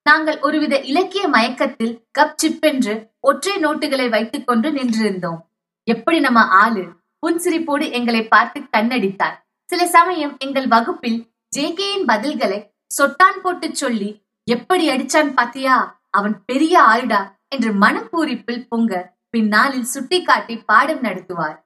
நாங்கள் 0.04 0.40
ஒருவித 0.40 0.80
இலக்கிய 0.80 1.28
மயக்கத்தில் 1.28 2.08
கப் 2.20 2.36
சிப்பென்று 2.44 2.94
ஒற்றை 3.20 3.56
நோட்டுகளை 3.56 4.10
வைத்துக் 4.10 4.48
கொண்டு 4.48 4.72
நின்றிருந்தோம். 4.72 5.40
எப்படி 5.84 6.20
நம்ம 6.20 6.42
ஆளு? 6.42 6.84
புன்சிரிப்போடு 7.24 7.92
எங்களை 7.92 8.28
பார்த்து 8.28 8.60
கண்ணடித்தார். 8.60 9.38
சில 9.70 9.88
சமயம் 9.88 10.38
எங்கள் 10.38 10.68
வகுப்பில் 10.68 11.34
ஜே.கே.யின் 11.48 12.06
பதில்களை 12.06 12.60
சொட்டான் 12.98 13.40
போட்டு 13.44 13.76
சொல்லி 13.76 14.24
எப்படி 14.52 14.90
அடிச்சான் 14.90 15.34
பாத்தியா? 15.34 16.02
அவன் 16.10 16.44
பெரிய 16.46 16.82
ஆளுடா 16.82 17.22
என்று 17.48 17.74
மனப்பூரிப்பில் 17.74 18.68
பொங்க 18.70 19.18
பின்னாளில் 19.30 19.84
சுட்டிக்காட்டி 19.84 20.58
பாடம் 20.58 21.04
நடத்துவார். 21.04 21.58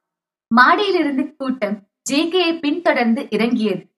மாடியிலிருந்து 0.50 1.36
கூட்டம் 1.36 1.88
ஜேகேயை 2.10 2.58
பின்தொடர்ந்து 2.58 3.26
இறங்கியது. 3.30 3.92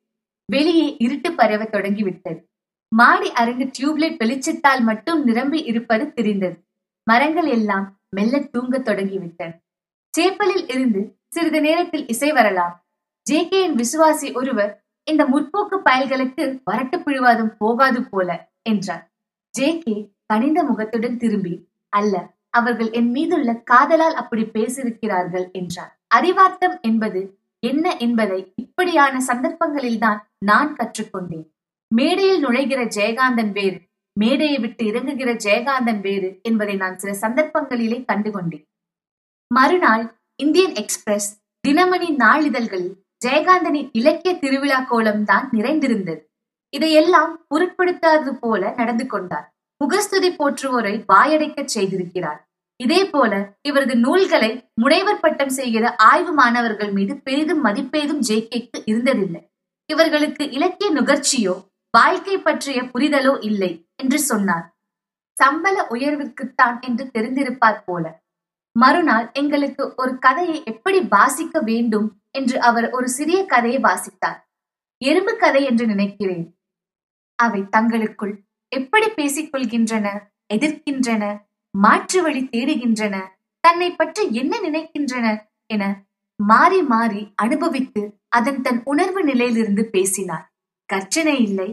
வெளியே 0.46 0.96
இருட்டு 0.96 1.32
பரவ 1.32 1.64
தொடங்கிவிட்டது. 1.64 2.48
மாடி 2.88 3.32
அரங்கு 3.32 3.64
டியூப்லைட் 3.64 4.18
வெளிச்சத்தால் 4.24 4.80
மட்டும் 4.80 5.24
நிரம்பி 5.24 5.62
இருப்பது 5.62 6.12
தெரிந்தது. 6.12 6.64
மரங்கள் 7.02 7.46
எல்லாம் 7.46 8.00
மெல்ல 8.10 8.38
தூங்க 8.40 8.78
தொடங்கிவிட்டன. 8.78 9.52
சேப்பலில் 10.18 10.70
இருந்து 10.70 11.18
சிறிது 11.28 11.60
நேரத்தில் 11.60 12.06
இசை 12.08 12.32
வரலாம். 12.32 12.86
ஜே 13.22 13.48
கேயின் 13.48 13.76
விசுவாசி 13.82 14.36
ஒருவர் 14.36 14.84
இந்த 15.04 15.24
முற்போக்கு 15.24 15.76
பயல்களுக்கு 15.84 16.62
வரட்டு 16.70 16.96
பிழுவாதும் 16.98 17.56
போகாது 17.58 18.08
போல 18.08 18.50
என்றார். 18.62 19.12
ஜே 19.50 19.78
கே 19.78 20.12
கனிந்த 20.26 20.62
முகத்துடன் 20.62 21.16
திரும்பி 21.16 21.68
அல்ல 21.88 22.35
அவர்கள் 22.60 22.90
என் 22.90 23.10
மீதுள்ள 23.10 23.50
காதலால் 23.70 24.14
அப்படி 24.14 24.44
பேசியிருக்கிறார்கள் 24.54 25.46
என்றார் 25.52 25.92
அறிவார்த்தம் 26.16 26.76
என்பது 26.80 27.20
என்ன 27.62 27.96
என்பதை 27.96 28.52
இப்படியான 28.54 29.14
சந்தர்ப்பங்களில்தான் 29.26 30.20
நான் 30.38 30.76
கற்றுக்கொண்டேன். 30.76 31.46
மேடையில் 31.94 32.44
நுழைகிற 32.44 32.80
ஜெயகாந்தன் 32.96 33.52
வேறு 33.52 33.78
மேடையை 34.16 34.58
விட்டு 34.58 34.82
இறங்குகிற 34.84 35.30
ஜெயகாந்தன் 35.44 36.00
வேறு 36.00 36.28
என்பதை 36.42 36.74
நான் 36.76 36.98
சில 36.98 37.12
சந்தர்ப்பங்களிலே 37.20 37.98
கண்டுகொண்டேன். 38.12 38.64
மறுநாள் 39.54 40.04
இந்தியன் 40.36 40.74
எக்ஸ்பிரஸ் 40.74 41.28
தினமணி 41.68 42.08
நாளிதழ்களில் 42.24 42.94
ஜெயகாந்தனின் 43.26 43.90
இலக்கிய 43.92 44.32
திருவிழா 44.38 44.80
கோலம் 44.80 45.24
தான் 45.24 45.46
நிறைந்திருந்தது. 45.52 46.22
இதையெல்லாம் 46.72 47.32
பொருட்படுத்தாதது 47.50 48.32
போல 48.40 48.72
நடந்து 48.76 49.06
கொண்டார். 49.06 49.46
முகஸ்துதி 49.80 50.30
போற்றுவோரை 50.30 50.94
வாயடைக்கச் 51.12 51.74
செய்திருக்கிறார். 51.74 52.40
இதே 52.80 53.04
போல 53.04 53.32
இவரது 53.62 53.94
நூல்களை 53.96 54.70
முனைவர் 54.74 55.20
பட்டம் 55.20 55.48
செய்கிற 55.48 55.94
ஆய்வு 55.96 56.32
மாணவர்கள் 56.32 56.92
மீது 56.92 57.16
பெரிதும் 57.16 57.64
மதிப்பேதும் 57.64 58.22
ஜேகேக்கு 58.28 58.78
இருந்ததில்லை. 58.86 59.42
இவர்களுக்கு 59.86 60.50
இலக்கிய 60.50 60.88
நுகர்ச்சியோ 60.92 61.54
வாழ்க்கை 61.90 62.36
பற்றிய 62.38 62.82
புரிதலோ 62.82 63.34
இல்லை 63.40 63.88
என்று 63.96 64.18
சொன்னார். 64.18 64.66
சம்பள 65.36 65.86
உயர்விற்குத்தான் 65.90 66.76
என்று 66.80 67.04
தெரிந்திருப்பார் 67.14 67.82
போல. 67.84 68.04
மறுநாள் 68.76 69.30
எங்களுக்கு 69.32 69.94
ஒரு 69.96 70.18
கதையை 70.18 70.62
எப்படி 70.64 70.98
வாசிக்க 71.00 71.60
வேண்டும் 71.60 72.08
என்று 72.30 72.60
அவர் 72.60 72.90
ஒரு 72.90 73.08
சிறிய 73.08 73.44
கதையை 73.44 73.80
வாசித்தார். 73.80 74.38
எறும்பு 75.02 75.36
கதை 75.36 75.64
என்று 75.64 75.86
நினைக்கிறேன். 75.86 76.46
அவை 77.38 77.60
தங்களுக்குள் 77.70 78.34
எப்படி 78.72 79.08
பேசிக் 79.08 79.50
கொள்கின்றன 79.52 80.06
எதிர்க்கின்றன 80.54 81.24
மாற்று 81.84 82.18
வழி 82.22 82.42
தேடுகின்றன. 82.52 83.14
தன்னை 83.64 83.88
பற்றி 83.92 84.22
என்ன 84.32 84.54
நினைக்கின்றன? 84.60 85.26
என 85.66 85.84
மாறி 86.40 86.80
மாறி 86.82 87.22
அனுபவித்து 87.34 88.02
அதன் 88.28 88.60
தன் 88.62 88.80
உணர்வு 88.84 89.20
நிலையிலிருந்து 89.24 89.82
பேசினார். 89.86 90.44
கர்ச்சனை 90.88 91.36
இல்லை 91.40 91.70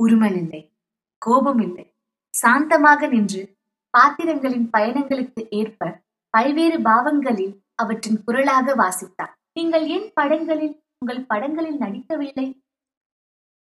உருமல் 0.00 0.36
இல்லை 0.42 0.62
கோபம் 1.22 1.60
இல்லை. 1.60 1.86
சாந்தமாக 2.34 3.06
நின்று 3.06 3.42
பாத்திரங்களின் 3.94 4.68
பயணங்களுக்கு 4.70 5.42
ஏற்ப 5.60 5.90
பல்வேறு 6.34 6.78
பாவங்களில் 6.80 7.54
அவற்றின் 7.74 8.20
குரலாக 8.24 8.74
வாசித்தார். 8.74 9.32
நீங்கள் 9.52 9.84
ஏன் 9.86 10.08
படங்களில் 10.14 10.74
உங்கள் 10.98 11.26
படங்களில் 11.26 11.78
நடிக்கவில்லை? 11.78 12.46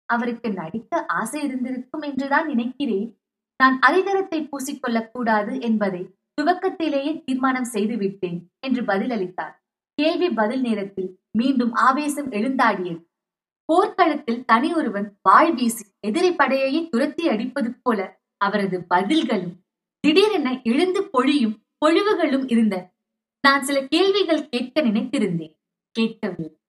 அவருக்கு 0.10 0.50
நடிக்க 0.54 1.06
ஆசை 1.20 1.40
இருந்திருக்கும் 1.44 2.02
என்றுதான் 2.02 2.48
நினைக்கிறேன் 2.48 3.10
நான் 3.58 3.80
அதிதரத்தை 3.80 4.50
பூசிக்கொள்ளக் 4.52 5.12
கூடாது 5.12 5.62
என்பதை 5.62 6.16
துவக்கத்திலேயே 6.42 7.24
தீர்மானம் 7.26 7.64
செய்து 7.64 7.98
விட்டேன் 7.98 8.52
என்று 8.60 8.82
பதிலளித்தார். 8.82 9.56
கேள்வி 9.94 10.30
பதில் 10.30 10.62
நேரத்தில் 10.62 11.20
மீண்டும் 11.38 11.74
ஆவேசம் 11.74 12.32
எழுந்தாடியது. 12.32 13.06
போர்க்களத்தில் 13.66 14.46
தனி 14.46 14.74
ஒருவன் 14.74 15.18
வாழ் 15.22 15.54
வீசி 15.54 15.86
எதிரி 16.00 16.30
படையையே 16.30 16.90
துரத்தி 16.90 17.28
அடிப்பது 17.28 17.80
போல 17.84 18.20
அவரது 18.38 18.86
பதில்களும் 18.90 19.56
திடீரென 20.00 20.62
எழுந்து 20.64 21.10
பொழியும் 21.10 21.66
பொழிவுகளும் 21.86 22.52
இருந்தன 22.52 22.94
நான் 23.42 23.64
சில 23.64 23.88
கேள்விகள் 23.88 24.50
கேட்க 24.50 24.82
நினைத்திருந்தேன். 24.82 25.56
கேட்கவில்லை. 25.92 26.60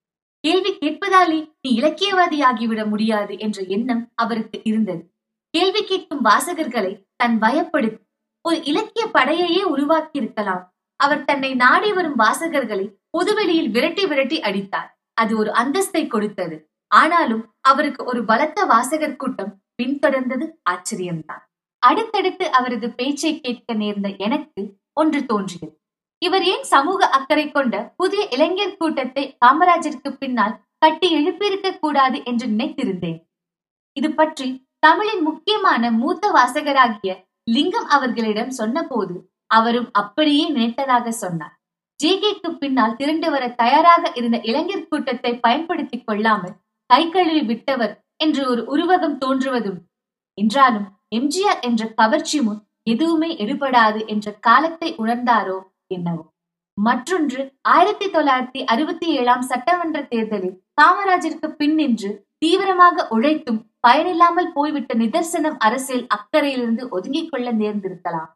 கேள்வி 0.40 0.78
கேட்பதாலே 0.78 1.54
நீ 1.60 1.80
இலக்கியவாதி 1.80 2.42
ஆகிவிட 2.42 2.88
முடியாது 2.88 3.38
என்ற 3.38 3.62
எண்ணம் 3.62 4.12
அவருக்கு 4.14 4.60
இருந்தது. 4.64 5.17
கேள்வி 5.54 5.82
கேட்கும் 5.84 6.22
வாசகர்களை 6.24 6.92
தன் 7.16 7.36
பயப்படுத்தி 7.44 8.02
ஒரு 8.44 8.58
இலக்கிய 8.64 9.04
படையையே 9.16 9.62
உருவாக்கி 9.62 10.16
இருக்கலாம் 10.20 10.64
அவர் 11.00 11.24
தன்னை 11.24 11.50
நாடி 11.54 11.90
வரும் 11.92 12.16
வாசகர்களை 12.18 12.86
பொதுவெளியில் 13.10 13.70
விரட்டி 13.70 14.04
விரட்டி 14.06 14.38
அடித்தார். 14.40 14.88
அது 15.12 15.32
ஒரு 15.36 15.50
அந்தஸ்தை 15.52 16.02
கொடுத்தது. 16.06 16.56
ஆனாலும் 16.90 17.44
அவருக்கு 17.60 18.02
ஒரு 18.04 18.20
பலத்த 18.24 18.64
வாசகர் 18.64 19.16
கூட்டம் 19.16 19.52
பின்தொடர்ந்தது 19.82 20.46
ஆச்சரியம்தான். 20.70 21.42
அடுத்தடுத்து 21.82 22.44
அவரது 22.50 22.88
பேச்சை 22.90 23.32
கேட்க 23.40 23.74
நேர்ந்த 23.74 24.08
எனக்கு 24.18 24.62
ஒன்று 24.92 25.20
தோன்றியது. 25.26 25.74
இவர் 26.22 26.44
ஏன் 26.52 26.64
சமூக 26.74 27.00
அக்கறை 27.08 27.46
கொண்ட 27.50 27.74
புதிய 27.96 28.22
இளைஞர் 28.30 28.78
கூட்டத்தை 28.78 29.24
காமராஜருக்கு 29.44 30.10
பின்னால் 30.22 30.56
கட்டி 30.78 31.08
எழுப்பியிருக்க 31.18 31.68
கூடாது 31.78 32.18
என்று 32.24 32.46
நினைத்திருந்தேன். 32.46 33.20
இது 33.96 34.08
பற்றி 34.12 34.48
தமிழின் 34.82 35.22
முக்கியமான 35.22 35.90
மூத்த 35.90 36.24
வாசகராகிய 36.30 37.12
லிங்கம் 37.46 37.86
அவர்களிடம் 37.86 38.50
சொன்னபோது 38.50 39.14
அவரும் 39.46 39.88
அப்படியே 39.92 40.44
நினைத்ததாக 40.48 41.08
சொன்னார். 41.08 41.54
ஜே 42.00 42.10
கேக்கு 42.18 42.48
பின்னால் 42.58 42.96
திரண்டு 42.96 43.30
வர 43.30 43.44
தயாராக 43.48 44.12
இருந்த 44.14 44.36
இளைஞர் 44.42 44.88
கூட்டத்தை 44.88 45.32
பயன்படுத்திக் 45.36 46.06
கொள்ளாமல் 46.06 46.54
கை 46.90 47.02
கழுவி 47.10 47.40
விட்டவர் 47.40 47.94
என்று 48.16 48.42
ஒரு 48.48 48.62
உருவகம் 48.64 49.16
தோன்றுவதும் 49.18 49.80
என்றாலும் 50.38 50.86
எம்ஜிஆர் 51.16 51.60
என்ற 51.60 51.82
கவர்ச்சி 51.94 52.38
முன் 52.40 52.60
எதுவுமே 52.90 53.30
எடுபடாது 53.36 54.06
என்ற 54.06 54.30
காலத்தை 54.40 54.94
உணர்ந்தாரோ 54.98 55.58
என்னவோ. 55.86 56.24
மற்றொன்று 56.78 57.40
ஆயிரத்தி 57.68 58.06
தொள்ளாயிரத்தி 58.10 58.60
அறுபத்தி 58.64 59.06
ஏழாம் 59.16 59.42
சட்டமன்ற 59.42 59.98
தேர்தலில் 60.02 60.56
காமராஜருக்கு 60.80 61.48
பின் 61.52 61.74
நின்று 61.74 62.10
தீவிரமாக 62.38 63.06
உழைத்தும் 63.08 63.60
பயனில்லாமல் 63.84 64.52
போய்விட்ட 64.52 64.94
நிதர்சனம் 64.94 65.58
அரசியல் 65.58 66.06
அக்கறையிலிருந்து 66.06 66.88
ஒதுங்கிக் 66.88 67.30
கொள்ள 67.30 67.48
நேர்ந்திருக்கலாம். 67.52 68.30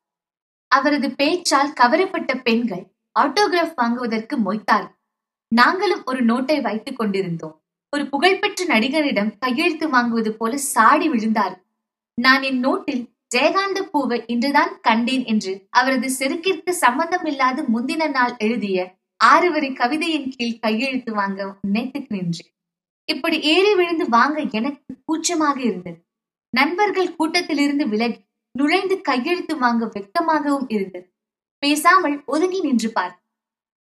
அவரது 0.70 1.08
பேச்சால் 1.10 1.72
கவரப்பட்ட 1.80 2.32
பெண்கள் 2.42 2.84
ஆட்டோகிராஃப் 3.16 3.74
வாங்குவதற்கு 3.74 4.36
மொய்த்தார் 4.38 4.86
நாங்களும் 5.52 6.04
ஒரு 6.04 6.20
நோட்டை 6.24 6.60
வைத்துக் 6.60 6.98
கொண்டிருந்தோம். 6.98 7.56
ஒரு 7.92 8.04
புகழ்பெற்ற 8.08 8.64
நடிகரிடம் 8.64 9.32
கையெழுத்து 9.38 9.86
வாங்குவது 9.88 10.30
போல 10.30 10.56
சாடி 10.56 11.08
விழுந்தார் 11.08 11.56
நான் 12.18 12.42
என் 12.42 12.60
நோட்டில் 12.64 13.02
ஜெயகாந்த 13.34 13.80
பூவை 13.90 14.18
இன்றுதான் 14.26 14.72
கண்டேன் 14.80 15.24
என்று 15.24 15.52
அவரது 15.70 16.08
செருக்கிற்கு 16.18 16.72
சம்பந்தமில்லாத 16.84 17.64
முந்தின 17.74 18.08
நாள் 18.10 18.34
எழுதிய 18.38 18.78
ஆறு 19.20 19.50
வரி 19.52 19.70
கவிதையின் 19.72 20.28
கீழ் 20.36 20.60
கையெழுத்து 20.60 21.12
வாங்க 21.12 21.40
நினைத்து 21.60 22.00
நின்றேன். 22.08 22.51
இப்படி 23.04 23.40
ஏறி 23.40 23.74
விழுந்து 23.74 24.08
வாங்க 24.08 24.40
எனக்கு 24.50 24.96
கூச்சமாக 25.04 25.60
இருந்தது. 25.60 26.04
நண்பர்கள் 26.50 27.16
கூட்டத்திலிருந்து 27.16 27.88
விலகி 27.88 28.20
நுழைந்து 28.58 29.00
கையெழுத்து 29.00 29.58
வாங்க 29.58 29.86
வெட்கமாகவும் 29.86 30.64
இருந்தது. 30.68 31.14
பேசாமல் 31.58 32.22
ஒதுங்கி 32.26 32.60
நின்று 32.60 32.92
பார். 32.92 33.22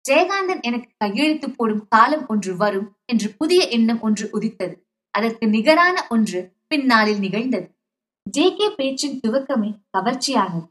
ஜெயகாந்தன் 0.10 0.62
எனக்கு 0.62 0.90
கையெழுத்து 0.98 1.50
போடும் 1.50 1.88
காலம் 1.88 2.26
ஒன்று 2.28 2.58
வரும் 2.58 2.98
என்று 3.06 3.34
புதிய 3.38 3.68
எண்ணம் 3.68 4.02
ஒன்று 4.02 4.30
உதித்தது. 4.32 4.76
அதற்கு 5.12 5.48
நிகரான 5.48 6.08
ஒன்று 6.10 6.54
பின்னாளில் 6.68 7.20
நிகழ்ந்தது. 7.20 7.68
ஜே 8.30 8.56
கே 8.56 8.70
பேச்சின் 8.70 9.20
துவக்கமே 9.28 9.70
கவர்ச்சியானது. 9.98 10.68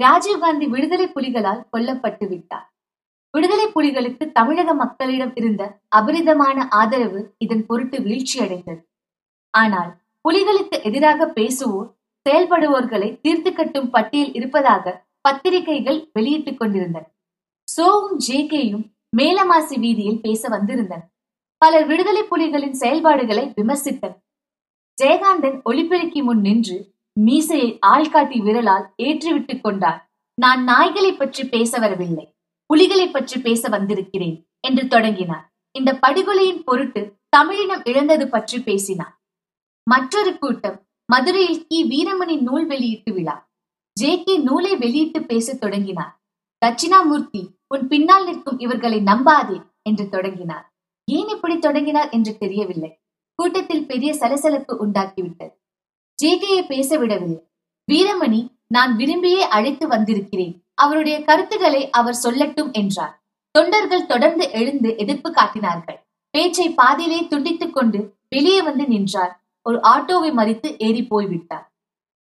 ராஜீவ்காந்தி 0.00 0.68
விடுதலை 0.68 1.06
புலிகளால் 1.08 1.68
கொல்லப்பட்டு 1.72 2.28
விட்டார். 2.28 2.77
விடுதலை 3.30 3.66
புலிகளுக்கு 3.66 4.32
தமிழக 4.32 4.74
மக்களிடம் 4.74 5.32
இருந்த 5.34 5.80
அபரிதமான 5.96 6.66
ஆதரவு 6.70 7.34
இதன் 7.38 7.66
பொருட்டு 7.66 7.98
வீழ்ச்சியடைந்தது. 7.98 8.82
ஆனால் 9.50 9.96
புலிகளுக்கு 10.28 10.82
எதிராக 10.82 11.32
பேசுவோர் 11.34 11.96
செயல்படுவோர்களை 12.28 13.20
தீர்த்து 13.20 13.52
கட்டும் 13.52 13.90
பட்டியல் 13.90 14.32
இருப்பதாக 14.32 15.06
பத்திரிகைகள் 15.20 16.10
வெளியிட்டுக் 16.12 16.58
கொண்டிருந்தன. 16.58 17.04
சோவும் 17.76 18.16
ஜேகேயும் 18.28 18.84
மேலமாசி 19.16 19.78
வீதியில் 19.78 20.20
பேச 20.20 20.48
வந்திருந்தனர். 20.48 21.10
பலர் 21.58 21.86
விடுதலை 21.86 22.22
புலிகளின் 22.22 22.70
செயல்பாடுகளை 22.70 23.52
விமர்சித்தனர். 23.56 24.18
ஜெயகாந்தன் 25.02 25.60
ஒளிபெருக்கி 25.70 26.22
முன் 26.22 26.40
நின்று 26.40 26.92
மீசையை 27.12 27.78
ஆள்காட்டி 27.86 28.38
விரலால் 28.42 28.90
ஏற்றிவிட்டுக் 29.02 29.60
கொண்டார். 29.60 30.10
நான் 30.34 30.66
நாய்களை 30.68 31.16
பற்றி 31.16 31.44
பேச 31.44 31.78
வரவில்லை. 31.78 32.34
புலிகளை 32.68 33.08
பற்றி 33.08 33.40
பேச 33.40 33.68
வந்திருக்கிறேன் 33.68 34.48
என்று 34.60 34.88
தொடங்கினார். 34.88 35.52
இந்த 35.70 35.98
படுகொலையின் 36.06 36.62
பொருட்டு 36.64 37.16
தமிழினம் 37.28 37.84
இழந்தது 37.84 38.28
பற்றி 38.28 38.62
பேசினார். 38.62 39.20
மற்றொரு 39.90 40.38
கூட்டம் 40.38 40.86
மதுரையில் 41.06 41.66
கி. 41.66 41.84
வீரமணி 41.84 42.40
நூல் 42.40 42.66
வெளியீட்டு 42.66 43.12
விழா. 43.12 43.50
ஜே. 43.92 44.22
கே. 44.22 44.38
நூலை 44.38 44.76
வெளியிட்டு 44.76 45.22
பேசத் 45.22 45.60
தொடங்கினார். 45.60 46.22
தட்சிணாமூர்த்தி 46.66 47.48
உன் 47.68 47.88
பின்னால் 47.88 48.24
நிற்கும் 48.24 48.58
இவர்களை 48.58 49.00
நம்பாதே 49.00 49.62
என்று 49.82 50.08
தொடங்கினார். 50.08 50.74
ஏன் 51.04 51.28
இப்படி 51.28 51.58
தொடங்கினார் 51.58 52.08
என்று 52.08 52.38
தெரியவில்லை. 52.38 53.00
கூட்டத்தில் 53.34 53.86
பெரிய 53.86 54.14
சலசலப்பு 54.14 54.86
உண்டாக்கிவிட்டது. 54.86 55.54
ஜேகையை 56.22 56.66
பேச 56.66 56.98
விடவில்லை. 56.98 57.48
வீரமணி 57.92 58.48
நான் 58.66 58.96
விரும்பியே 58.96 59.40
அழைத்து 59.40 59.88
வந்திருக்கிறேன். 59.88 60.67
அவருடைய 60.84 61.16
கருத்துக்களை 61.22 61.82
அவர் 61.90 62.20
சொல்லட்டும் 62.22 62.70
என்றார். 62.72 63.14
தொண்டர்கள் 63.54 64.06
தொடர்ந்து 64.06 64.44
எழுந்து 64.50 64.90
எதிர்ப்பு 64.96 65.30
காட்டினார்கள். 65.30 65.98
பேச்சை 66.34 66.68
பாதியிலே 66.74 67.20
துண்டித்துக் 67.24 67.70
கொண்டு 67.70 68.00
வெளியே 68.28 68.60
வந்து 68.62 68.84
நின்றார். 68.88 69.34
ஒரு 69.66 69.78
ஆட்டோவை 69.88 70.30
மறித்து 70.32 70.68
ஏறி 70.78 71.02
போய்விட்டார். 71.04 71.66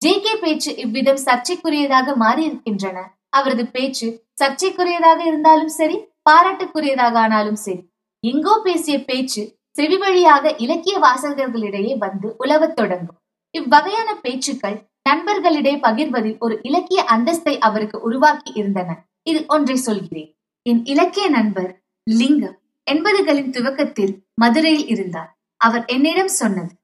ஜே 0.01 0.13
கே 0.19 0.33
பேச்சு 0.35 0.71
இவ்விதம் 0.75 1.23
சர்ச்சைக்குரியதாக 1.25 2.15
மாறி 2.15 2.43
இருக்கின்றன 2.43 2.99
அவரது 3.29 3.63
பேச்சு 3.75 4.07
சர்ச்சைக்குரியதாக 4.41 5.19
இருந்தாலும் 5.25 5.73
சரி 5.79 5.97
பாராட்டுக்குரியதாக 6.29 7.15
ஆனாலும் 7.23 7.59
சரி 7.65 7.83
எங்கோ 8.23 8.53
பேசிய 8.63 8.95
பேச்சு 9.05 9.43
செவி 9.75 9.97
வழியாக 9.97 10.53
இலக்கிய 10.57 10.95
வாசகர்களிடையே 10.99 11.93
வந்து 11.97 12.27
உலவத் 12.43 12.77
தொடங்கும். 12.79 13.19
இவ்வகையான 13.57 14.09
பேச்சுக்கள் 14.21 14.77
நண்பர்களிடையே 15.09 15.77
பகிர்வதில் 15.77 16.37
ஒரு 16.37 16.59
இலக்கிய 16.61 17.03
அந்தஸ்தை 17.03 17.57
அவருக்கு 17.57 18.01
உருவாக்கி 18.01 18.51
இருந்தன. 18.55 19.07
இது 19.23 19.43
ஒன்றை 19.47 19.75
சொல்கிறேன். 19.75 20.37
என் 20.61 20.85
இலக்கிய 20.85 21.29
நண்பர் 21.29 21.81
லிங்கம் 22.03 22.59
எண்பதுகளின் 22.91 23.49
துவக்கத்தில் 23.49 24.23
மதுரையில் 24.35 24.87
இருந்தார். 24.87 25.39
அவர் 25.57 25.85
என்னிடம் 25.85 26.27
சொன்னது 26.27 26.75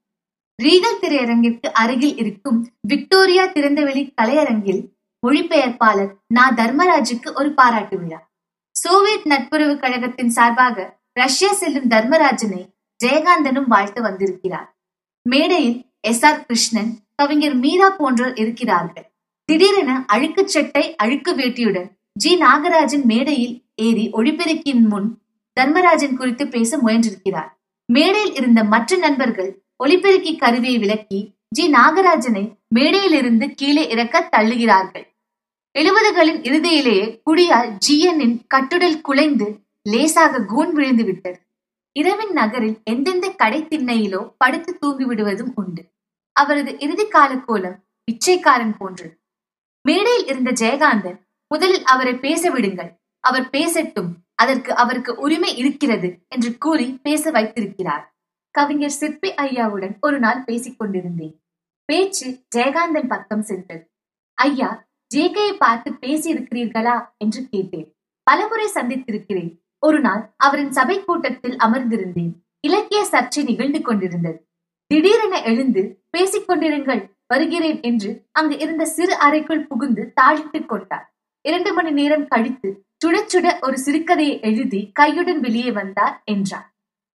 ரீகல் 0.64 1.00
திரையரங்கிற்கு 1.02 1.68
அருகில் 1.68 2.18
இருக்கும் 2.18 2.72
விக்டோரியா 2.82 3.46
திறந்தவெளி 3.46 4.14
கலையரங்கில் 4.22 4.88
மொழிபெயர்ப்பாளர் 5.28 6.14
நா. 6.28 6.52
தர்மராஜுக்கு 6.52 7.34
ஒரு 7.36 7.54
பாராட்டு 7.54 8.00
விழா. 8.00 8.30
சோவியத் 8.72 9.28
நட்புறவு 9.28 9.80
கழகத்தின் 9.80 10.30
சார்பாக 10.30 11.00
ரஷ்யா 11.14 11.54
செல்லும் 11.54 11.90
தர்மராஜனை 11.90 12.74
ஜெயகாந்தனும் 13.04 13.68
வாழ்த்து 13.68 14.02
வந்திருக்கிறார். 14.02 14.78
மேடையில் 15.30 15.87
எஸ் 16.00 16.26
ஆர் 16.26 16.46
கிருஷ்ணன் 16.46 17.00
கவிஞர் 17.16 17.56
மீரா 17.56 17.90
போன்றோர் 17.90 18.36
இருக்கிறார்கள். 18.36 19.12
திடீரென 19.46 20.04
அழுக்கு 20.08 20.50
சட்டை 20.50 20.96
அழுக்கு 20.96 21.36
வேட்டியுடன் 21.36 21.90
ஜி. 22.14 22.38
நாகராஜன் 22.38 23.04
மேடையில் 23.04 23.64
ஏறி 23.76 24.10
ஒளிபெருக்கின் 24.10 24.84
முன் 24.88 25.22
தர்மராஜன் 25.54 26.18
குறித்து 26.18 26.48
பேச 26.48 26.78
முயன்றிருக்கிறார். 26.78 27.50
மேடையில் 27.86 28.36
இருந்த 28.36 28.64
மற்ற 28.64 28.98
நண்பர்கள் 28.98 29.64
ஒளிபெருக்கி 29.84 30.38
கருவியை 30.38 30.78
விளக்கி 30.78 31.34
ஜி. 31.50 31.72
நாகராஜனை 31.72 32.56
மேடையிலிருந்து 32.76 33.50
கீழே 33.56 33.90
இறக்க 33.90 34.30
தள்ளுகிறார்கள். 34.38 35.06
எழுபதுகளின் 35.80 36.42
இறுதியிலேயே 36.42 37.22
குடியால் 37.26 37.78
ஜிஎன்னின் 37.88 38.38
கட்டுடல் 38.56 39.02
குலைந்து 39.02 39.60
லேசாக 39.82 40.42
கூன் 40.42 40.74
விழுந்து 40.74 41.04
விட்டது 41.04 41.40
இரவின் 41.98 42.32
நகரில் 42.32 42.82
எந்தெந்த 42.84 43.30
கடை 43.30 43.64
திண்ணையிலோ 43.64 44.36
படுத்து 44.38 44.78
தூங்கி 44.78 45.06
விடுவதும் 45.06 45.52
உண்டு. 45.56 45.86
அவரது 46.32 46.80
இறுதி 46.80 47.08
கால 47.08 47.38
கோலம் 47.38 47.84
பிச்சைக்காரன் 48.04 48.78
போன்றது. 48.78 49.20
மேடையில் 49.88 50.28
இருந்த 50.28 50.52
ஜெயகாந்தன் 50.52 51.20
முதலில் 51.48 51.84
அவரை 51.84 52.16
பேச 52.16 52.50
விடுங்கள். 52.50 53.00
அவர் 53.20 53.50
பேசட்டும். 53.50 54.12
அதற்கு 54.36 54.76
அவருக்கு 54.76 55.16
உரிமை 55.16 55.58
இருக்கிறது 55.58 56.26
என்று 56.28 56.58
கூறி 56.58 57.00
பேச 57.04 57.32
வைத்திருக்கிறார். 57.32 58.16
கவிஞர் 58.52 58.90
சிற்பி 58.90 59.30
ஐயாவுடன் 59.30 59.98
ஒரு 60.02 60.20
நாள் 60.20 60.44
பேசிக் 60.44 60.80
கொண்டிருந்தேன். 60.80 61.42
பேச்சு 61.86 62.46
ஜெயகாந்தன் 62.56 63.08
பக்கம் 63.08 63.42
சென்றது. 63.42 63.92
ஐயா 64.34 64.88
ஜேகையை 65.16 65.56
பார்த்து 65.58 65.92
பேசியிருக்கிறீர்களா? 65.92 67.10
என்று 67.18 67.48
கேட்டேன். 67.50 67.96
பலமுறை 68.24 68.68
சந்தித்திருக்கிறேன். 68.74 69.67
ஒரு 69.80 70.00
நாள் 70.00 70.34
அவரின் 70.38 70.72
சபை 70.72 71.04
கூட்டத்தில் 71.04 71.56
அமர்ந்திருந்தேன். 71.56 72.34
இலக்கிய 72.60 73.08
சர்ச்சை 73.12 73.44
நிகழ்ந்து 73.44 73.82
கொண்டிருந்தது. 73.82 74.48
திடீரென 74.88 75.42
எழுந்து 75.42 76.04
பேசிக் 76.10 76.50
கொண்டிருங்கள் 76.50 77.10
வருகிறேன் 77.28 77.82
என்று 77.82 78.26
அங்கு 78.32 78.60
இருந்த 78.60 78.86
சிறு 78.86 79.16
அறைக்குள் 79.16 79.68
புகுந்து 79.68 80.14
தாழிட்டுக் 80.22 80.66
கொண்டார். 80.66 81.16
இரண்டு 81.42 81.74
மணி 81.74 81.92
நேரம் 81.92 82.28
கழித்து 82.28 82.86
சுட 83.06 83.18
சுட 83.34 83.60
ஒரு 83.62 83.78
சிறுகதையை 83.86 84.42
எழுதி 84.42 84.92
கையுடன் 85.00 85.40
வெளியே 85.40 85.72
வந்தார் 85.72 86.22
என்றார். 86.26 86.76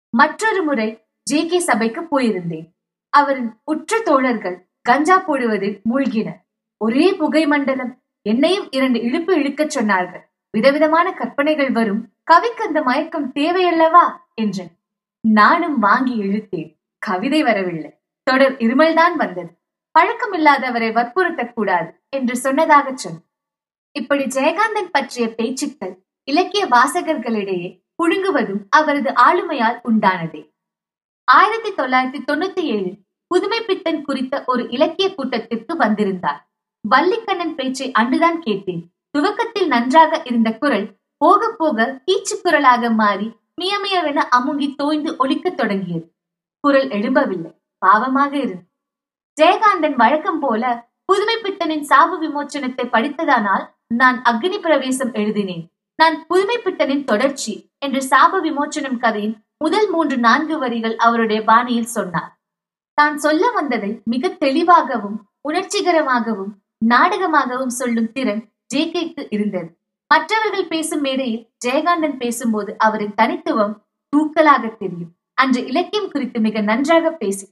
மற்றொரு 0.09 0.63
முறை 0.63 1.05
ஜே 1.23 1.45
கே 1.45 1.59
சபைக்கு 1.59 2.01
போயிருந்தேன். 2.01 2.69
அவரின் 3.09 3.53
உற்ற 3.63 3.99
தோழர்கள் 3.99 4.69
கஞ்சா 4.81 5.27
போடுவதில் 5.27 5.81
மூழ்கினர். 5.89 6.39
ஒரே 6.77 7.13
புகை 7.13 7.47
மண்டலம். 7.47 8.01
என்னையும் 8.21 8.71
இரண்டு 8.71 9.01
இழுப்பு 9.01 9.37
இழுக்கச் 9.37 9.77
சொன்னார்கள். 9.77 10.29
விதவிதமான 10.51 11.13
கற்பனைகள் 11.13 11.71
வரும். 11.71 12.13
கவிக்கு 12.23 12.63
அந்த 12.63 12.81
மயக்கம் 12.81 13.31
தேவையல்லவா? 13.33 14.17
என்றேன் 14.33 14.77
நானும் 15.21 15.79
வாங்கி 15.79 16.17
இழுத்தேன். 16.21 16.79
கவிதை 16.97 17.43
வரவில்லை. 17.43 17.99
தொடர் 18.23 18.57
இருமல்தான் 18.57 19.15
வந்தது. 19.15 19.59
பழக்கமில்லாதவரை 19.99 20.91
வற்புறுத்தக் 20.91 21.53
கூடாது 21.53 22.03
என்று 22.09 22.37
சொன்னதாக 22.37 22.91
சொன்ன 22.95 23.19
இப்படி 23.91 24.23
ஜெயகாந்தன் 24.23 24.89
பற்றிய 24.91 25.33
பேச்சுக்கள் 25.35 26.05
இலக்கிய 26.23 26.67
வாசகர்களிடையே 26.67 27.83
புழுங்குவதும் 28.03 28.65
அவரது 28.69 29.11
ஆளுமையால் 29.11 29.79
உண்டானதே. 29.83 30.53
ஆயிரத்தி 31.23 31.71
தொள்ளாயிரத்தி 31.71 32.21
தொண்ணூத்தி 32.27 32.75
ஏழில் 32.75 33.01
புதுமை 33.27 33.61
பித்தன் 33.61 34.03
குறித்த 34.03 34.43
ஒரு 34.45 34.69
இலக்கிய 34.69 35.15
கூட்டத்திற்கு 35.15 35.77
வந்திருந்தார். 35.77 36.51
வள்ளிக்கண்ணன் 36.89 37.53
பேச்சை 37.53 37.91
அன்றுதான் 37.91 38.41
கேட்டேன். 38.41 38.90
துவக்கத்தில் 39.15 39.67
நன்றாக 39.67 40.21
இருந்த 40.23 40.57
குரல் 40.57 40.87
போக 41.17 41.49
போக 41.51 41.85
கீச்சு 42.05 42.35
குரலாக 42.35 42.89
மாறி 42.89 43.27
மியமியவென 43.61 44.19
அமுங்கி 44.37 44.75
தோய்ந்து 44.75 45.15
ஒலிக்கத் 45.17 45.57
தொடங்கியது. 45.57 46.05
குரல் 46.63 46.87
எழும்பவில்லை 46.89 47.51
பாவமாக 47.81 48.33
இருந்தது. 48.35 48.65
ஜெயகாந்தன் 49.37 49.95
வழக்கம் 49.95 50.39
போல 50.39 50.63
புதுமை 51.05 51.35
பித்தனின் 51.35 51.85
சாப 51.89 52.17
விமோச்சனத்தை 52.17 52.85
படித்ததானால் 52.89 53.65
நான் 53.87 54.21
அக்னி 54.21 54.57
பிரவேசம் 54.59 55.13
எழுதினேன். 55.13 55.63
நான் 55.99 56.25
புதுமை 56.27 56.57
பித்தனின் 56.57 57.03
தொடர்ச்சி 57.03 57.53
என்று 57.79 58.01
சாப 58.09 58.39
விமோச்சனம் 58.41 58.97
கதையின் 58.97 59.35
முதல் 59.57 59.89
மூன்று 59.89 60.17
நான்கு 60.17 60.57
வரிகள் 60.57 60.95
அவருடைய 60.95 61.43
பாணியில் 61.43 61.93
சொன்னார். 61.97 62.31
தான் 62.97 63.17
சொல்ல 63.17 63.51
வந்ததை 63.51 64.01
மிக 64.03 64.29
தெளிவாகவும் 64.29 65.17
உணர்ச்சிகரமாகவும் 65.49 66.51
நாடகமாகவும் 66.85 67.75
சொல்லும் 67.79 68.11
திறன் 68.11 68.41
ஜே 68.71 68.81
கேக்கு 68.93 69.27
இருந்தது. 69.29 69.69
மற்றவர்கள் 70.07 70.67
பேசும் 70.67 70.99
மேடையில் 70.99 71.47
ஜெயகாந்தன் 71.65 72.17
பேசும்போது 72.17 72.71
அவரின் 72.77 73.13
தனித்துவம் 73.13 73.73
தூக்கலாக 74.13 74.63
தெரியும். 74.77 75.11
அன்று 75.33 75.65
இலக்கியம் 75.65 76.11
குறித்து 76.11 76.39
மிக 76.39 76.61
நன்றாக 76.61 77.11
பேசி. 77.11 77.45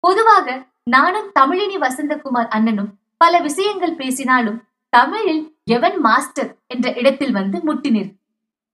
பொதுவாக 0.00 0.66
நானும் 0.90 1.28
தமிழினி 1.40 1.76
வசந்தகுமார் 1.76 2.48
அண்ணனும் 2.48 2.90
பல 3.16 3.40
விஷயங்கள் 3.40 3.94
பேசினாலும் 3.94 4.58
தமிழில் 4.88 5.44
எவன் 5.64 5.96
மாஸ்டர் 6.00 6.50
என்ற 6.66 6.92
இடத்தில் 6.92 7.32
வந்து 7.32 7.58
முட்டினர் 7.58 8.12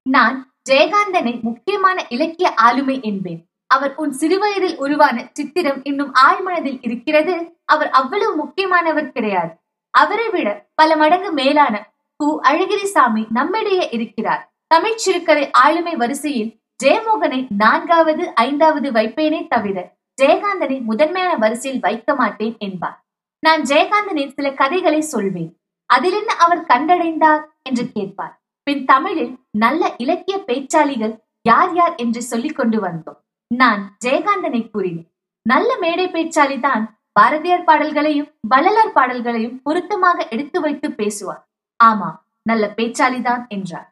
நான் 0.03 0.37
ஜெயகாந்தனை 0.71 1.41
முக்கியமான 1.41 2.07
இலக்கிய 2.09 2.49
ஆளுமை 2.67 2.97
என்பேன். 3.03 3.41
அவர் 3.67 3.95
உன் 3.95 4.13
சிறுவயதில் 4.13 4.77
உருவான 4.77 5.17
சித்திரம் 5.33 5.81
இன்னும் 5.85 6.13
ஆழ்மனதில் 6.27 6.79
இருக்கிறது. 6.81 7.35
அவர் 7.65 7.91
அவ்வளவு 7.91 8.33
முக்கியமானவர் 8.37 9.13
கிடையாது. 9.13 9.53
அவரை 9.99 10.29
விட 10.29 10.67
பல 10.75 10.97
மடங்கு 10.97 11.33
மேலான 11.33 11.75
கு. 12.21 12.27
அழகிரிசாமி 12.43 13.23
நம்மிடையே 13.31 13.89
இருக்கிறார். 13.89 14.43
தமிழ் 14.67 15.01
சிறுகதை 15.05 15.51
ஆளுமை 15.51 15.97
வரிசையில் 15.97 16.61
ஜெயமோகனை 16.85 17.47
நான்காவது 17.57 18.35
ஐந்தாவது 18.35 18.91
வைப்பேனே 18.91 19.41
தவிர 19.49 19.97
ஜெயகாந்தனை 20.23 20.83
முதன்மையான 20.83 21.37
வரிசையில் 21.37 21.81
வைக்க 21.81 22.15
மாட்டேன் 22.15 22.55
என்பார். 22.59 22.97
நான் 23.39 23.63
ஜெயகாந்தனின் 23.63 24.33
சில 24.33 24.53
கதைகளை 24.53 25.01
சொல்வேன். 25.01 25.53
அதில் 25.87 26.13
என்ன 26.13 26.33
அவர் 26.35 26.65
கண்டடைந்தார் 26.65 27.43
என்று 27.63 27.85
கேட்பார். 27.95 28.35
பின் 28.63 28.85
தமிழில் 28.85 29.33
நல்ல 29.59 29.95
இலக்கிய 29.97 30.37
பேச்சாளிகள் 30.47 31.15
யார் 31.43 31.75
யார் 31.75 31.95
என்று 31.95 32.23
சொல்லிக் 32.23 32.57
கொண்டு 32.57 32.79
வந்தோம். 32.83 33.21
நான் 33.55 33.97
ஜெயகாந்தனை 34.05 34.71
கூறினேன். 34.71 35.09
நல்ல 35.47 35.79
மேடை 35.79 36.07
பேச்சாளி 36.07 36.61
தான் 36.61 36.85
பாரதியார் 37.13 37.65
பாடல்களையும் 37.65 38.29
வள்ளலார் 38.49 38.93
பாடல்களையும் 38.93 39.63
பொருத்தமாக 39.63 40.29
எடுத்து 40.29 40.61
வைத்து 40.61 40.93
பேசுவார். 40.93 41.43
ஆமா 41.85 42.11
நல்ல 42.43 42.73
பேச்சாளிதான் 42.77 43.47
என்றார். 43.49 43.89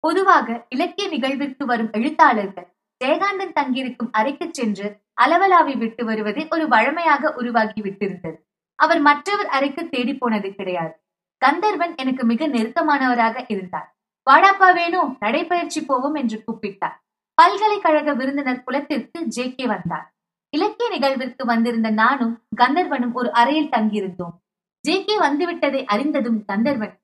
பொதுவாக 0.00 0.66
இலக்கிய 0.68 1.08
நிகழ்விற்கு 1.08 1.64
வரும் 1.64 1.90
எழுத்தாளர்கள் 1.92 2.68
ஜெயகாந்தன் 3.04 3.52
தங்கியிருக்கும் 3.52 4.12
அறைக்கு 4.12 4.48
சென்று 4.52 5.02
அளவலாவி 5.22 5.76
விட்டு 5.78 6.04
வருவதே 6.04 6.48
ஒரு 6.50 6.68
வழமையாக 6.68 7.32
உருவாகி 7.36 7.80
விட்டிருந்தது. 7.80 8.38
அவர் 8.76 9.00
மற்றவர் 9.00 9.46
அறைக்கு 9.46 9.88
தேடி 9.88 10.14
போனது 10.14 10.54
கிடையாது. 10.54 10.94
கந்தர்வன் 11.38 11.94
எனக்கு 11.96 12.24
மிக 12.24 12.46
நெருக்கமானவராக 12.46 13.44
இருந்தார். 13.48 13.88
வாடாப்பா 14.30 14.74
வேணும் 14.74 15.16
நடைபயிற்சி 15.20 15.84
போவோம் 15.84 16.14
என்று 16.14 16.44
கூப்பிட்டார். 16.46 16.96
பல்கலைக்கழக 17.34 18.12
விருந்தினர் 18.12 18.64
குலத்திற்கு 18.64 19.24
ஜே 19.26 19.54
கே 19.54 19.66
வந்தார். 19.66 20.13
இலக்கிய 20.54 20.88
நிகழ்விற்கு 20.90 21.44
வந்திருந்த 21.44 21.90
நானும் 21.90 22.42
கந்தர்வனும் 22.56 23.12
ஒரு 23.12 23.32
அறையில் 23.32 23.68
தங்கியிருந்தோம். 23.68 24.34
ஜே 24.80 25.04
கே 25.04 25.18
வந்துவிட்டதை 25.18 25.84
அறிந்ததும் 25.84 26.44
கந்தர்வன் 26.44 27.00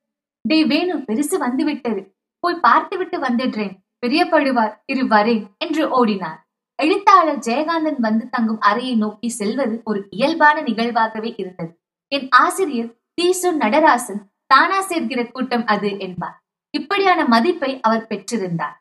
டே 0.48 0.66
வேணு 0.66 0.96
பெருசு 0.98 1.36
வந்துவிட்டது. 1.38 2.16
போய் 2.38 2.60
பார்த்துவிட்டு 2.60 3.18
வந்துடுறேன். 3.20 3.74
பிரியப்படுவார் 4.06 4.74
இரு 4.86 5.04
வரேன் 5.04 5.56
என்று 5.58 5.82
ஓடினார். 5.88 6.38
எழுத்தாளர் 6.82 7.38
ஜெயகாந்தன் 7.38 7.98
வந்து 7.98 8.28
தங்கும் 8.28 8.60
அறையை 8.60 8.96
நோக்கி 8.96 9.28
செல்வது 9.28 9.80
ஒரு 9.84 10.06
இயல்பான 10.10 10.62
நிகழ்வாகவே 10.62 11.34
இருந்தது. 11.36 11.72
என் 12.08 12.28
ஆசிரியர் 12.30 12.94
தீசு 13.14 13.58
நடராசன் 13.58 14.22
தானா 14.46 14.88
சேர்கிற 14.88 15.32
கூட்டம் 15.32 15.66
அது 15.66 15.98
என்பார். 15.98 16.42
இப்படியான 16.70 17.24
மதிப்பை 17.24 17.80
அவர் 17.80 18.06
பெற்றிருந்தார். 18.08 18.76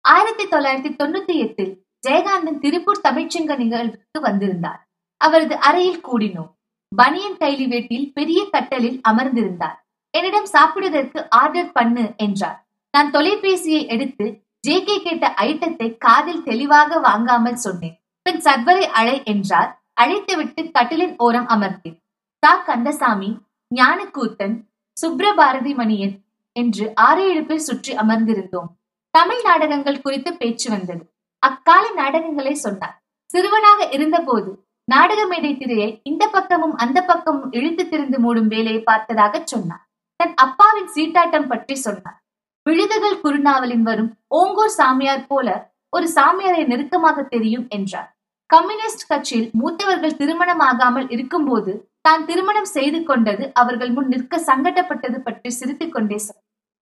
ஆயிரத்தி 0.00 0.44
தொள்ளாயிரத்தி 0.46 0.92
தொண்ணூத்தி 1.00 1.34
எட்டில் 1.34 1.87
ஜெயகாந்தன் 2.06 2.58
திருப்பூர் 2.58 3.04
தமிழ்ச்சங்க 3.08 3.56
நிகழ்வுக்கு 3.56 4.20
வந்திருந்தார். 4.20 4.80
அவரது 5.16 5.56
அறையில் 5.56 6.04
கூடினோம். 6.08 6.50
பனியன் 6.96 7.36
கைலி 7.36 7.66
வேட்டியில் 7.68 8.12
பெரிய 8.12 8.48
கட்டலில் 8.50 9.00
அமர்ந்திருந்தார். 9.08 9.78
என்னிடம் 10.10 10.46
சாப்பிடுவதற்கு 10.46 11.28
ஆர்டர் 11.28 11.72
பண்ணு 11.72 12.14
என்றார். 12.16 12.68
நான் 12.90 13.10
தொலைபேசியை 13.10 13.86
எடுத்து 13.86 14.46
ஜே 14.60 14.84
கே 14.84 15.02
கேட்ட 15.02 15.34
ஐட்டத்தை 15.36 15.96
காதில் 15.98 16.42
தெளிவாக 16.42 16.98
வாங்காமல் 16.98 17.56
சொன்னேன். 17.56 18.00
பின் 18.22 18.40
சர்வரை 18.40 18.84
அழை 19.00 19.22
என்றார். 19.24 19.82
அழைத்துவிட்டு 20.00 20.70
கட்டிலின் 20.70 21.14
ஓரம் 21.18 21.48
அமர்ந்தேன். 21.48 21.98
தா. 22.38 22.54
கந்தசாமி 22.54 23.30
ஞானக்கூத்தன் 23.74 24.56
சுப்ரபாரதி 24.96 25.72
மணியன் 25.74 26.14
என்று 26.52 26.92
ஆறு 26.94 27.22
ஏழு 27.28 27.44
பேர் 27.44 27.58
சுற்றி 27.58 27.94
அமர்ந்திருந்தோம். 27.94 28.68
தமிழ் 29.10 29.42
நாடகங்கள் 29.42 30.00
குறித்து 30.00 30.36
பேச்சு 30.36 30.70
வந்தது. 30.70 31.02
அக்கால 31.42 31.84
நாடகங்களை 32.00 32.54
சொன்னார். 32.64 32.96
சிறுவனாக 33.30 33.80
இருந்தபோது 33.96 34.50
நாடக 34.88 35.20
மேடை 35.26 35.50
திரையை 35.56 35.88
இந்த 36.10 36.24
பக்கமும் 36.34 36.76
அந்த 36.84 36.98
பக்கமும் 37.02 37.50
இழுத்து 37.52 37.84
திறந்து 37.88 38.18
மூடும் 38.24 38.50
வேலையை 38.54 38.80
பார்த்ததாக 38.82 39.34
சொன்னார். 39.44 39.82
தன் 40.20 40.34
அப்பாவின் 40.44 40.92
சீட்டாட்டம் 40.94 41.50
பற்றி 41.50 41.74
சொன்னார். 41.86 42.18
விழுதுகள் 42.66 43.20
குருநாவலின் 43.24 43.84
வரும் 43.88 44.08
ஓங்கோர் 44.38 44.76
சாமியார் 44.78 45.26
போல 45.26 45.48
ஒரு 45.96 46.06
சாமியாரை 46.14 46.62
நெருக்கமாக 46.66 47.18
தெரியும் 47.34 47.66
என்றார். 47.76 48.08
கம்யூனிஸ்ட் 48.50 49.08
கட்சியில் 49.10 49.50
மூத்தவர்கள் 49.60 50.18
திருமணம் 50.20 50.62
ஆகாமல் 50.68 51.08
இருக்கும்போது 51.14 51.72
தான் 52.00 52.24
திருமணம் 52.24 52.70
செய்து 52.76 52.98
கொண்டது 53.04 53.44
அவர்கள் 53.60 53.92
முன் 53.96 54.10
நிற்க 54.12 54.40
சங்கடப்பட்டது 54.48 55.18
பற்றி 55.26 55.50
சிரித்துக் 55.50 55.94
கொண்டே 55.94 56.18
சொன்னார். 56.26 56.46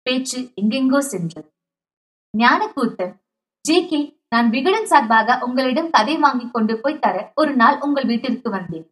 பேச்சு 0.06 0.40
எங்கெங்கோ 0.62 1.02
சென்றது. 1.12 1.50
ஞானக்கூத்தன் 2.34 3.14
ஜே 3.66 3.78
கே 3.90 4.02
நான் 4.32 4.50
விகடன் 4.50 4.86
சார்பாக 4.86 5.38
உங்களிடம் 5.46 5.90
கதை 5.90 6.18
வாங்கி 6.18 6.46
கொண்டு 6.52 6.80
போய் 6.80 7.00
தர 7.00 7.32
ஒரு 7.36 7.54
நாள் 7.56 7.78
உங்கள் 7.80 8.06
வீட்டிற்கு 8.06 8.50
வந்தேன். 8.50 8.86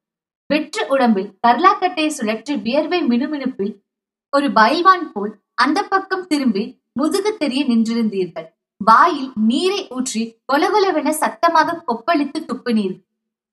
வெற்று 0.49 0.87
உடம்பில் 0.87 1.29
கர்லாக்கட்டையை 1.47 2.11
சுழற்றி 2.17 2.53
வியர்வை 2.61 2.99
மினுமினுப்பில் 3.01 3.73
ஒரு 4.33 4.47
பயில்வான் 4.51 5.05
போல் 5.11 5.33
அந்த 5.53 5.79
பக்கம் 5.83 6.25
திரும்பி 6.27 6.63
முதுகு 6.93 7.31
தெரிய 7.37 7.61
நின்றிருந்தீர்கள். 7.63 8.47
வாயில் 8.81 9.31
நீரை 9.49 9.87
ஊற்றி 9.89 10.23
கொலகொலவென 10.53 11.09
சத்தமாக 11.09 11.83
கொப்பளித்து 11.87 12.39
துப்பினீர். 12.45 12.97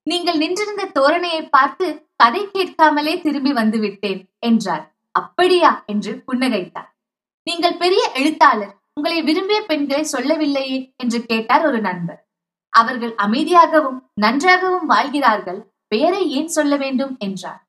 நீங்கள் 0.06 0.36
நின்றிருந்த 0.36 0.82
தோரணையை 0.94 1.48
பார்த்து 1.48 1.86
கதை 2.16 2.42
கேட்காமலே 2.50 3.14
திரும்பி 3.20 3.52
வந்து 3.52 3.78
விட்டேன் 3.78 4.20
என்றார். 4.38 4.84
அப்படியா? 5.10 5.70
என்று 5.86 6.12
புன்னகைத்தார். 6.26 6.90
நீங்கள் 7.46 7.76
பெரிய 7.76 8.02
எழுத்தாளர். 8.14 8.74
உங்களை 8.96 9.22
விரும்பிய 9.22 9.62
பெண்களை 9.62 10.02
சொல்லவில்லையே 10.02 10.94
என்று 10.96 11.26
கேட்டார் 11.26 11.64
ஒரு 11.64 11.80
நண்பர். 11.80 12.20
அவர்கள் 12.68 13.14
அமைதியாகவும் 13.14 13.98
நன்றாகவும் 14.14 14.86
வாழ்கிறார்கள் 14.86 15.60
பெயரை 15.88 16.30
ஏன் 16.30 16.48
சொல்ல 16.48 16.76
வேண்டும் 16.76 17.16
என்றார். 17.18 17.60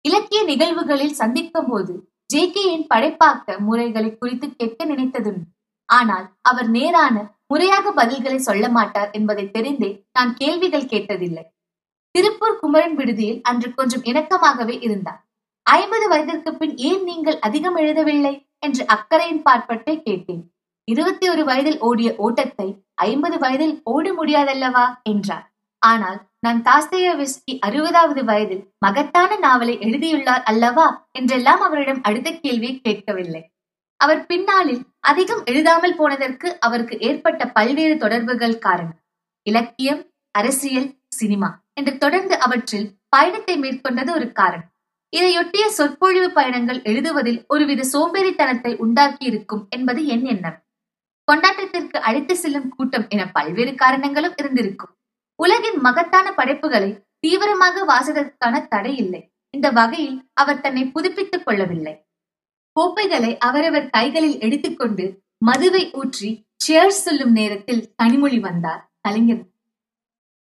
இலக்கிய 0.00 0.44
நிகழ்வுகளில் 0.44 1.12
சந்திக்கும் 1.12 1.66
போது 1.66 1.94
ஜே 2.26 2.50
கேயின் 2.50 2.86
படைப்பாக்க 2.94 3.58
முறைகளை 3.58 4.16
குறித்து 4.18 4.56
கேட்க 4.56 4.86
நினைத்ததுண்டு. 4.86 5.44
ஆனால் 5.88 6.26
அவர் 6.40 6.68
நேரான 6.68 7.16
முறையாக 7.46 7.90
பதில்களை 7.90 8.36
சொல்ல 8.36 8.68
மாட்டார் 8.68 9.10
என்பதை 9.10 9.44
தெரிந்தே 9.46 9.90
நான் 10.12 10.34
கேள்விகள் 10.34 10.84
கேட்டதில்லை. 10.84 11.44
திருப்பூர் 12.10 12.58
குமரன் 12.58 12.94
விடுதியில் 12.94 13.40
அன்று 13.42 13.74
கொஞ்சம் 13.74 14.02
இணக்கமாகவே 14.02 14.82
இருந்தார். 14.82 15.20
ஐம்பது 15.62 16.08
வயதிற்கு 16.08 16.56
பின் 16.56 16.76
ஏன் 16.76 17.04
நீங்கள் 17.04 17.38
அதிகம் 17.38 17.76
எழுதவில்லை? 17.76 18.34
என்று 18.58 18.86
அக்கறையின் 18.86 19.42
பார்ப்பட்டே 19.44 20.02
கேட்டேன். 20.02 20.53
இருபத்தி 20.88 21.28
ஒரு 21.28 21.44
வயதில் 21.44 21.78
ஓடிய 21.78 22.14
ஓட்டத்தை 22.16 22.66
ஐம்பது 22.94 23.38
வயதில் 23.38 23.80
ஓட 23.84 24.06
முடியாதல்லவா? 24.12 24.86
என்றார் 25.02 25.46
ஆனால் 25.78 26.18
நான் 26.40 26.62
தாஸ்தேயவிஸ்கி 26.62 27.52
அறுபதாவது 27.66 28.24
வயதில் 28.24 28.62
மகத்தான 28.78 29.36
நாவலை 29.36 29.78
எழுதியுள்ளார் 29.78 30.42
அல்லவா? 30.42 31.08
என்றெல்லாம் 31.12 31.60
அவரிடம் 31.60 32.00
அடுத்த 32.02 32.30
கேள்வியை 32.32 32.80
கேட்கவில்லை. 32.80 33.42
அவர் 33.96 34.26
பின்னாளில் 34.26 34.82
அதிகம் 35.00 35.42
எழுதாமல் 35.44 35.96
போனதற்கு 35.96 36.58
அவருக்கு 36.58 36.98
ஏற்பட்ட 36.98 37.46
பல்வேறு 37.46 37.96
தொடர்புகள் 37.96 38.58
காரணம். 38.58 38.98
இலக்கியம் 39.42 40.02
அரசியல் 40.30 40.90
சினிமா 41.08 41.50
என்று 41.74 41.98
தொடர்ந்து 41.98 42.38
அவற்றில் 42.38 42.88
பயணத்தை 43.08 43.56
மேற்கொண்டது 43.60 44.10
ஒரு 44.10 44.32
காரணம். 44.32 44.70
இதையொட்டிய 45.12 45.64
சொற்பொழிவு 45.68 46.30
பயணங்கள் 46.30 46.80
எழுதுவதில் 46.82 47.40
ஒருவித 47.46 47.82
சோம்பேறித்தனத்தை 47.92 48.76
உண்டாக்கி 48.76 49.24
இருக்கும் 49.24 49.66
என்பது 49.70 50.06
என் 50.06 50.24
எண்ணம். 50.24 50.58
கொண்டாட்டத்திற்கு 51.32 51.98
அழைத்து 51.98 52.36
செல்லும் 52.36 52.68
கூட்டம் 52.68 53.06
என 53.08 53.30
பல்வேறு 53.30 53.74
காரணங்களும் 53.74 54.34
இருந்திருக்கும். 54.36 54.96
உலகின் 55.34 55.80
மகத்தான 55.80 56.34
படைப்புகளை 56.34 57.06
தீவிரமாக 57.18 57.84
வாசித்ததற்கான 57.84 58.68
தடை 58.68 58.96
இல்லை. 58.96 59.32
இந்த 59.50 59.70
வகையில் 59.70 60.30
அவர் 60.32 60.60
தன்னை 60.60 60.84
புதுப்பித்துக் 60.86 61.44
கொள்ளவில்லை. 61.44 61.94
கோப்பைகளை 62.72 63.38
அவரவர் 63.38 63.90
கைகளில் 63.90 64.40
எடுத்துக்கொண்டு 64.40 65.22
மதுவை 65.38 65.90
ஊற்றி 65.92 66.46
சேர்ஸ் 66.66 67.02
சொல்லும் 67.06 67.32
நேரத்தில் 67.32 67.94
கனிமொழி 68.02 68.40
வந்தார் 68.40 68.92
கலைஞர். 69.00 69.44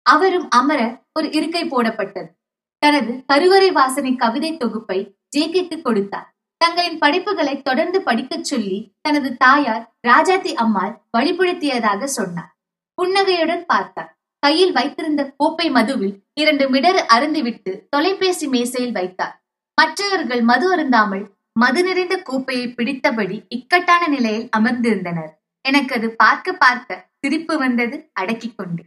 அவரும் 0.03 0.51
அமர 0.51 0.81
ஒரு 1.13 1.33
இருக்கை 1.33 1.63
போடப்பட்டது. 1.65 2.31
தனது 2.79 3.25
கருவறை 3.27 3.71
வாசனை 3.71 4.17
கவிதை 4.17 4.57
தொகுப்பை 4.57 5.17
ஜேகேக்கு 5.37 5.83
கொடுத்தார். 5.83 6.29
தங்களின் 6.61 6.99
படிப்புகளை 6.99 7.63
தொடர்ந்து 7.63 8.03
படிக்கச் 8.03 8.45
சொல்லி 8.45 8.95
தனது 9.01 9.37
தாயார் 9.37 9.95
ராஜாத்தி 10.09 10.53
அம்மாள் 10.55 11.03
வழிபடுத்தியதாக 11.19 12.05
சொன்னார். 12.05 12.57
புன்னகையுடன் 12.95 13.67
பார்த்தார். 13.67 14.19
கையில் 14.39 14.73
வைத்திருந்த 14.73 15.35
கோப்பை 15.37 15.71
மதுவில் 15.71 16.15
இரண்டு 16.35 16.69
மிடர் 16.69 17.07
அருந்திவிட்டு 17.15 17.89
தொலைபேசி 17.91 18.49
மேசையில் 18.49 18.93
வைத்தார். 18.93 19.43
மற்றவர்கள் 19.75 20.43
மது 20.43 20.77
அருந்தாமல் 20.77 21.25
மது 21.53 21.83
நிறைந்த 21.83 22.17
கோப்பையை 22.23 22.67
பிடித்தபடி 22.69 23.45
இக்கட்டான 23.49 24.07
நிலையில் 24.07 24.49
அமர்ந்திருந்தனர். 24.57 25.33
எனக்கு 25.61 25.95
அது 25.95 26.11
பார்க்க 26.11 26.53
பார்க்க 26.53 27.07
திருப்பு 27.27 27.57
வந்தது 27.59 28.11
அடக்கிக் 28.13 28.57
கொண்டு. 28.57 28.83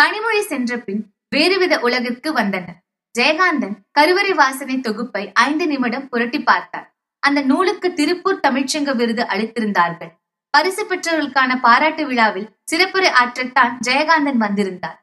கனிமொழி 0.00 0.40
சென்ற 0.40 0.78
பின் 0.78 1.14
வேறுவித 1.36 1.78
உலகிற்கு 1.78 2.32
வந்தனர். 2.32 2.78
ஜெயகாந்தன் 3.18 3.76
கருவறை 3.90 4.32
வாசனை 4.32 4.80
தொகுப்பை 4.80 5.32
ஐந்து 5.32 5.66
நிமிடம் 5.66 6.08
புரட்டி 6.08 6.42
பார்த்தார். 6.42 6.93
அந்த 7.26 7.40
நூலுக்கு 7.40 7.88
திருப்பூர் 7.92 8.44
தமிழ்ச்சங்க 8.46 8.94
விருது 8.94 9.22
அளித்திருந்தார்கள். 9.22 10.12
பரிசு 10.50 10.82
பெற்றவர்களுக்கான 10.84 11.60
பாராட்டு 11.60 12.06
விழாவில் 12.06 12.48
சிறப்புரை 12.72 13.10
ஆற்றத்தான் 13.22 13.72
ஜெயகாந்தன் 13.88 14.36
வந்திருந்தார். 14.36 14.98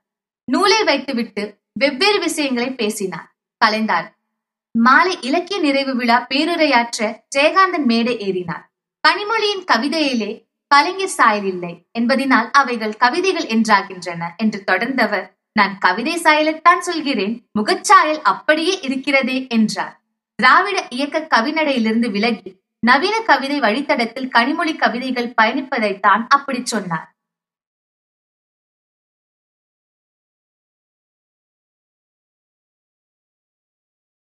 நூலை 0.48 0.84
வைத்துவிட்டு 0.84 1.44
வெவ்வேறு 1.80 2.20
விஷயங்களை 2.20 2.70
பேசினார். 2.72 3.28
கலைந்தார். 3.66 4.08
மாலை 4.76 5.18
இலக்கிய 5.22 5.60
நிறைவு 5.60 5.96
விழா 5.96 6.28
பேருரையாற்ற 6.30 7.10
ஜெயகாந்தன் 7.36 7.86
மேடை 7.86 8.16
ஏறினார். 8.28 8.64
கனிமொழியின் 9.08 9.66
கவிதையிலே 9.72 10.32
கலைஞர் 10.68 11.16
சாயல் 11.18 11.46
இல்லை 11.46 11.74
என்பதினால் 12.00 12.50
அவைகள் 12.52 12.96
கவிதைகள் 12.96 13.48
என்றாகின்றன 13.56 14.30
என்று 14.38 14.60
தொடர்ந்தவர் 14.72 15.26
நான் 15.54 15.74
கவிதை 15.78 16.14
சாயலைத்தான் 16.24 16.80
சொல்கிறேன் 16.80 17.50
முகச்சாயல் 17.60 18.22
அப்படியே 18.24 18.80
இருக்கிறதே 18.82 19.38
என்றார். 19.48 19.96
திராவிட 20.40 20.88
இயக்க 20.90 21.28
கவிநடையிலிருந்து 21.36 22.08
விலகி 22.12 22.50
நவீன 22.84 23.16
கவிதை 23.22 23.58
வழித்தடத்தில் 23.60 24.30
கனிமொழி 24.30 24.74
கவிதைகள் 24.76 25.34
பயணிப்பதைத்தான் 25.42 26.24
அப்படி 26.28 26.62
சொன்னார். 26.64 27.08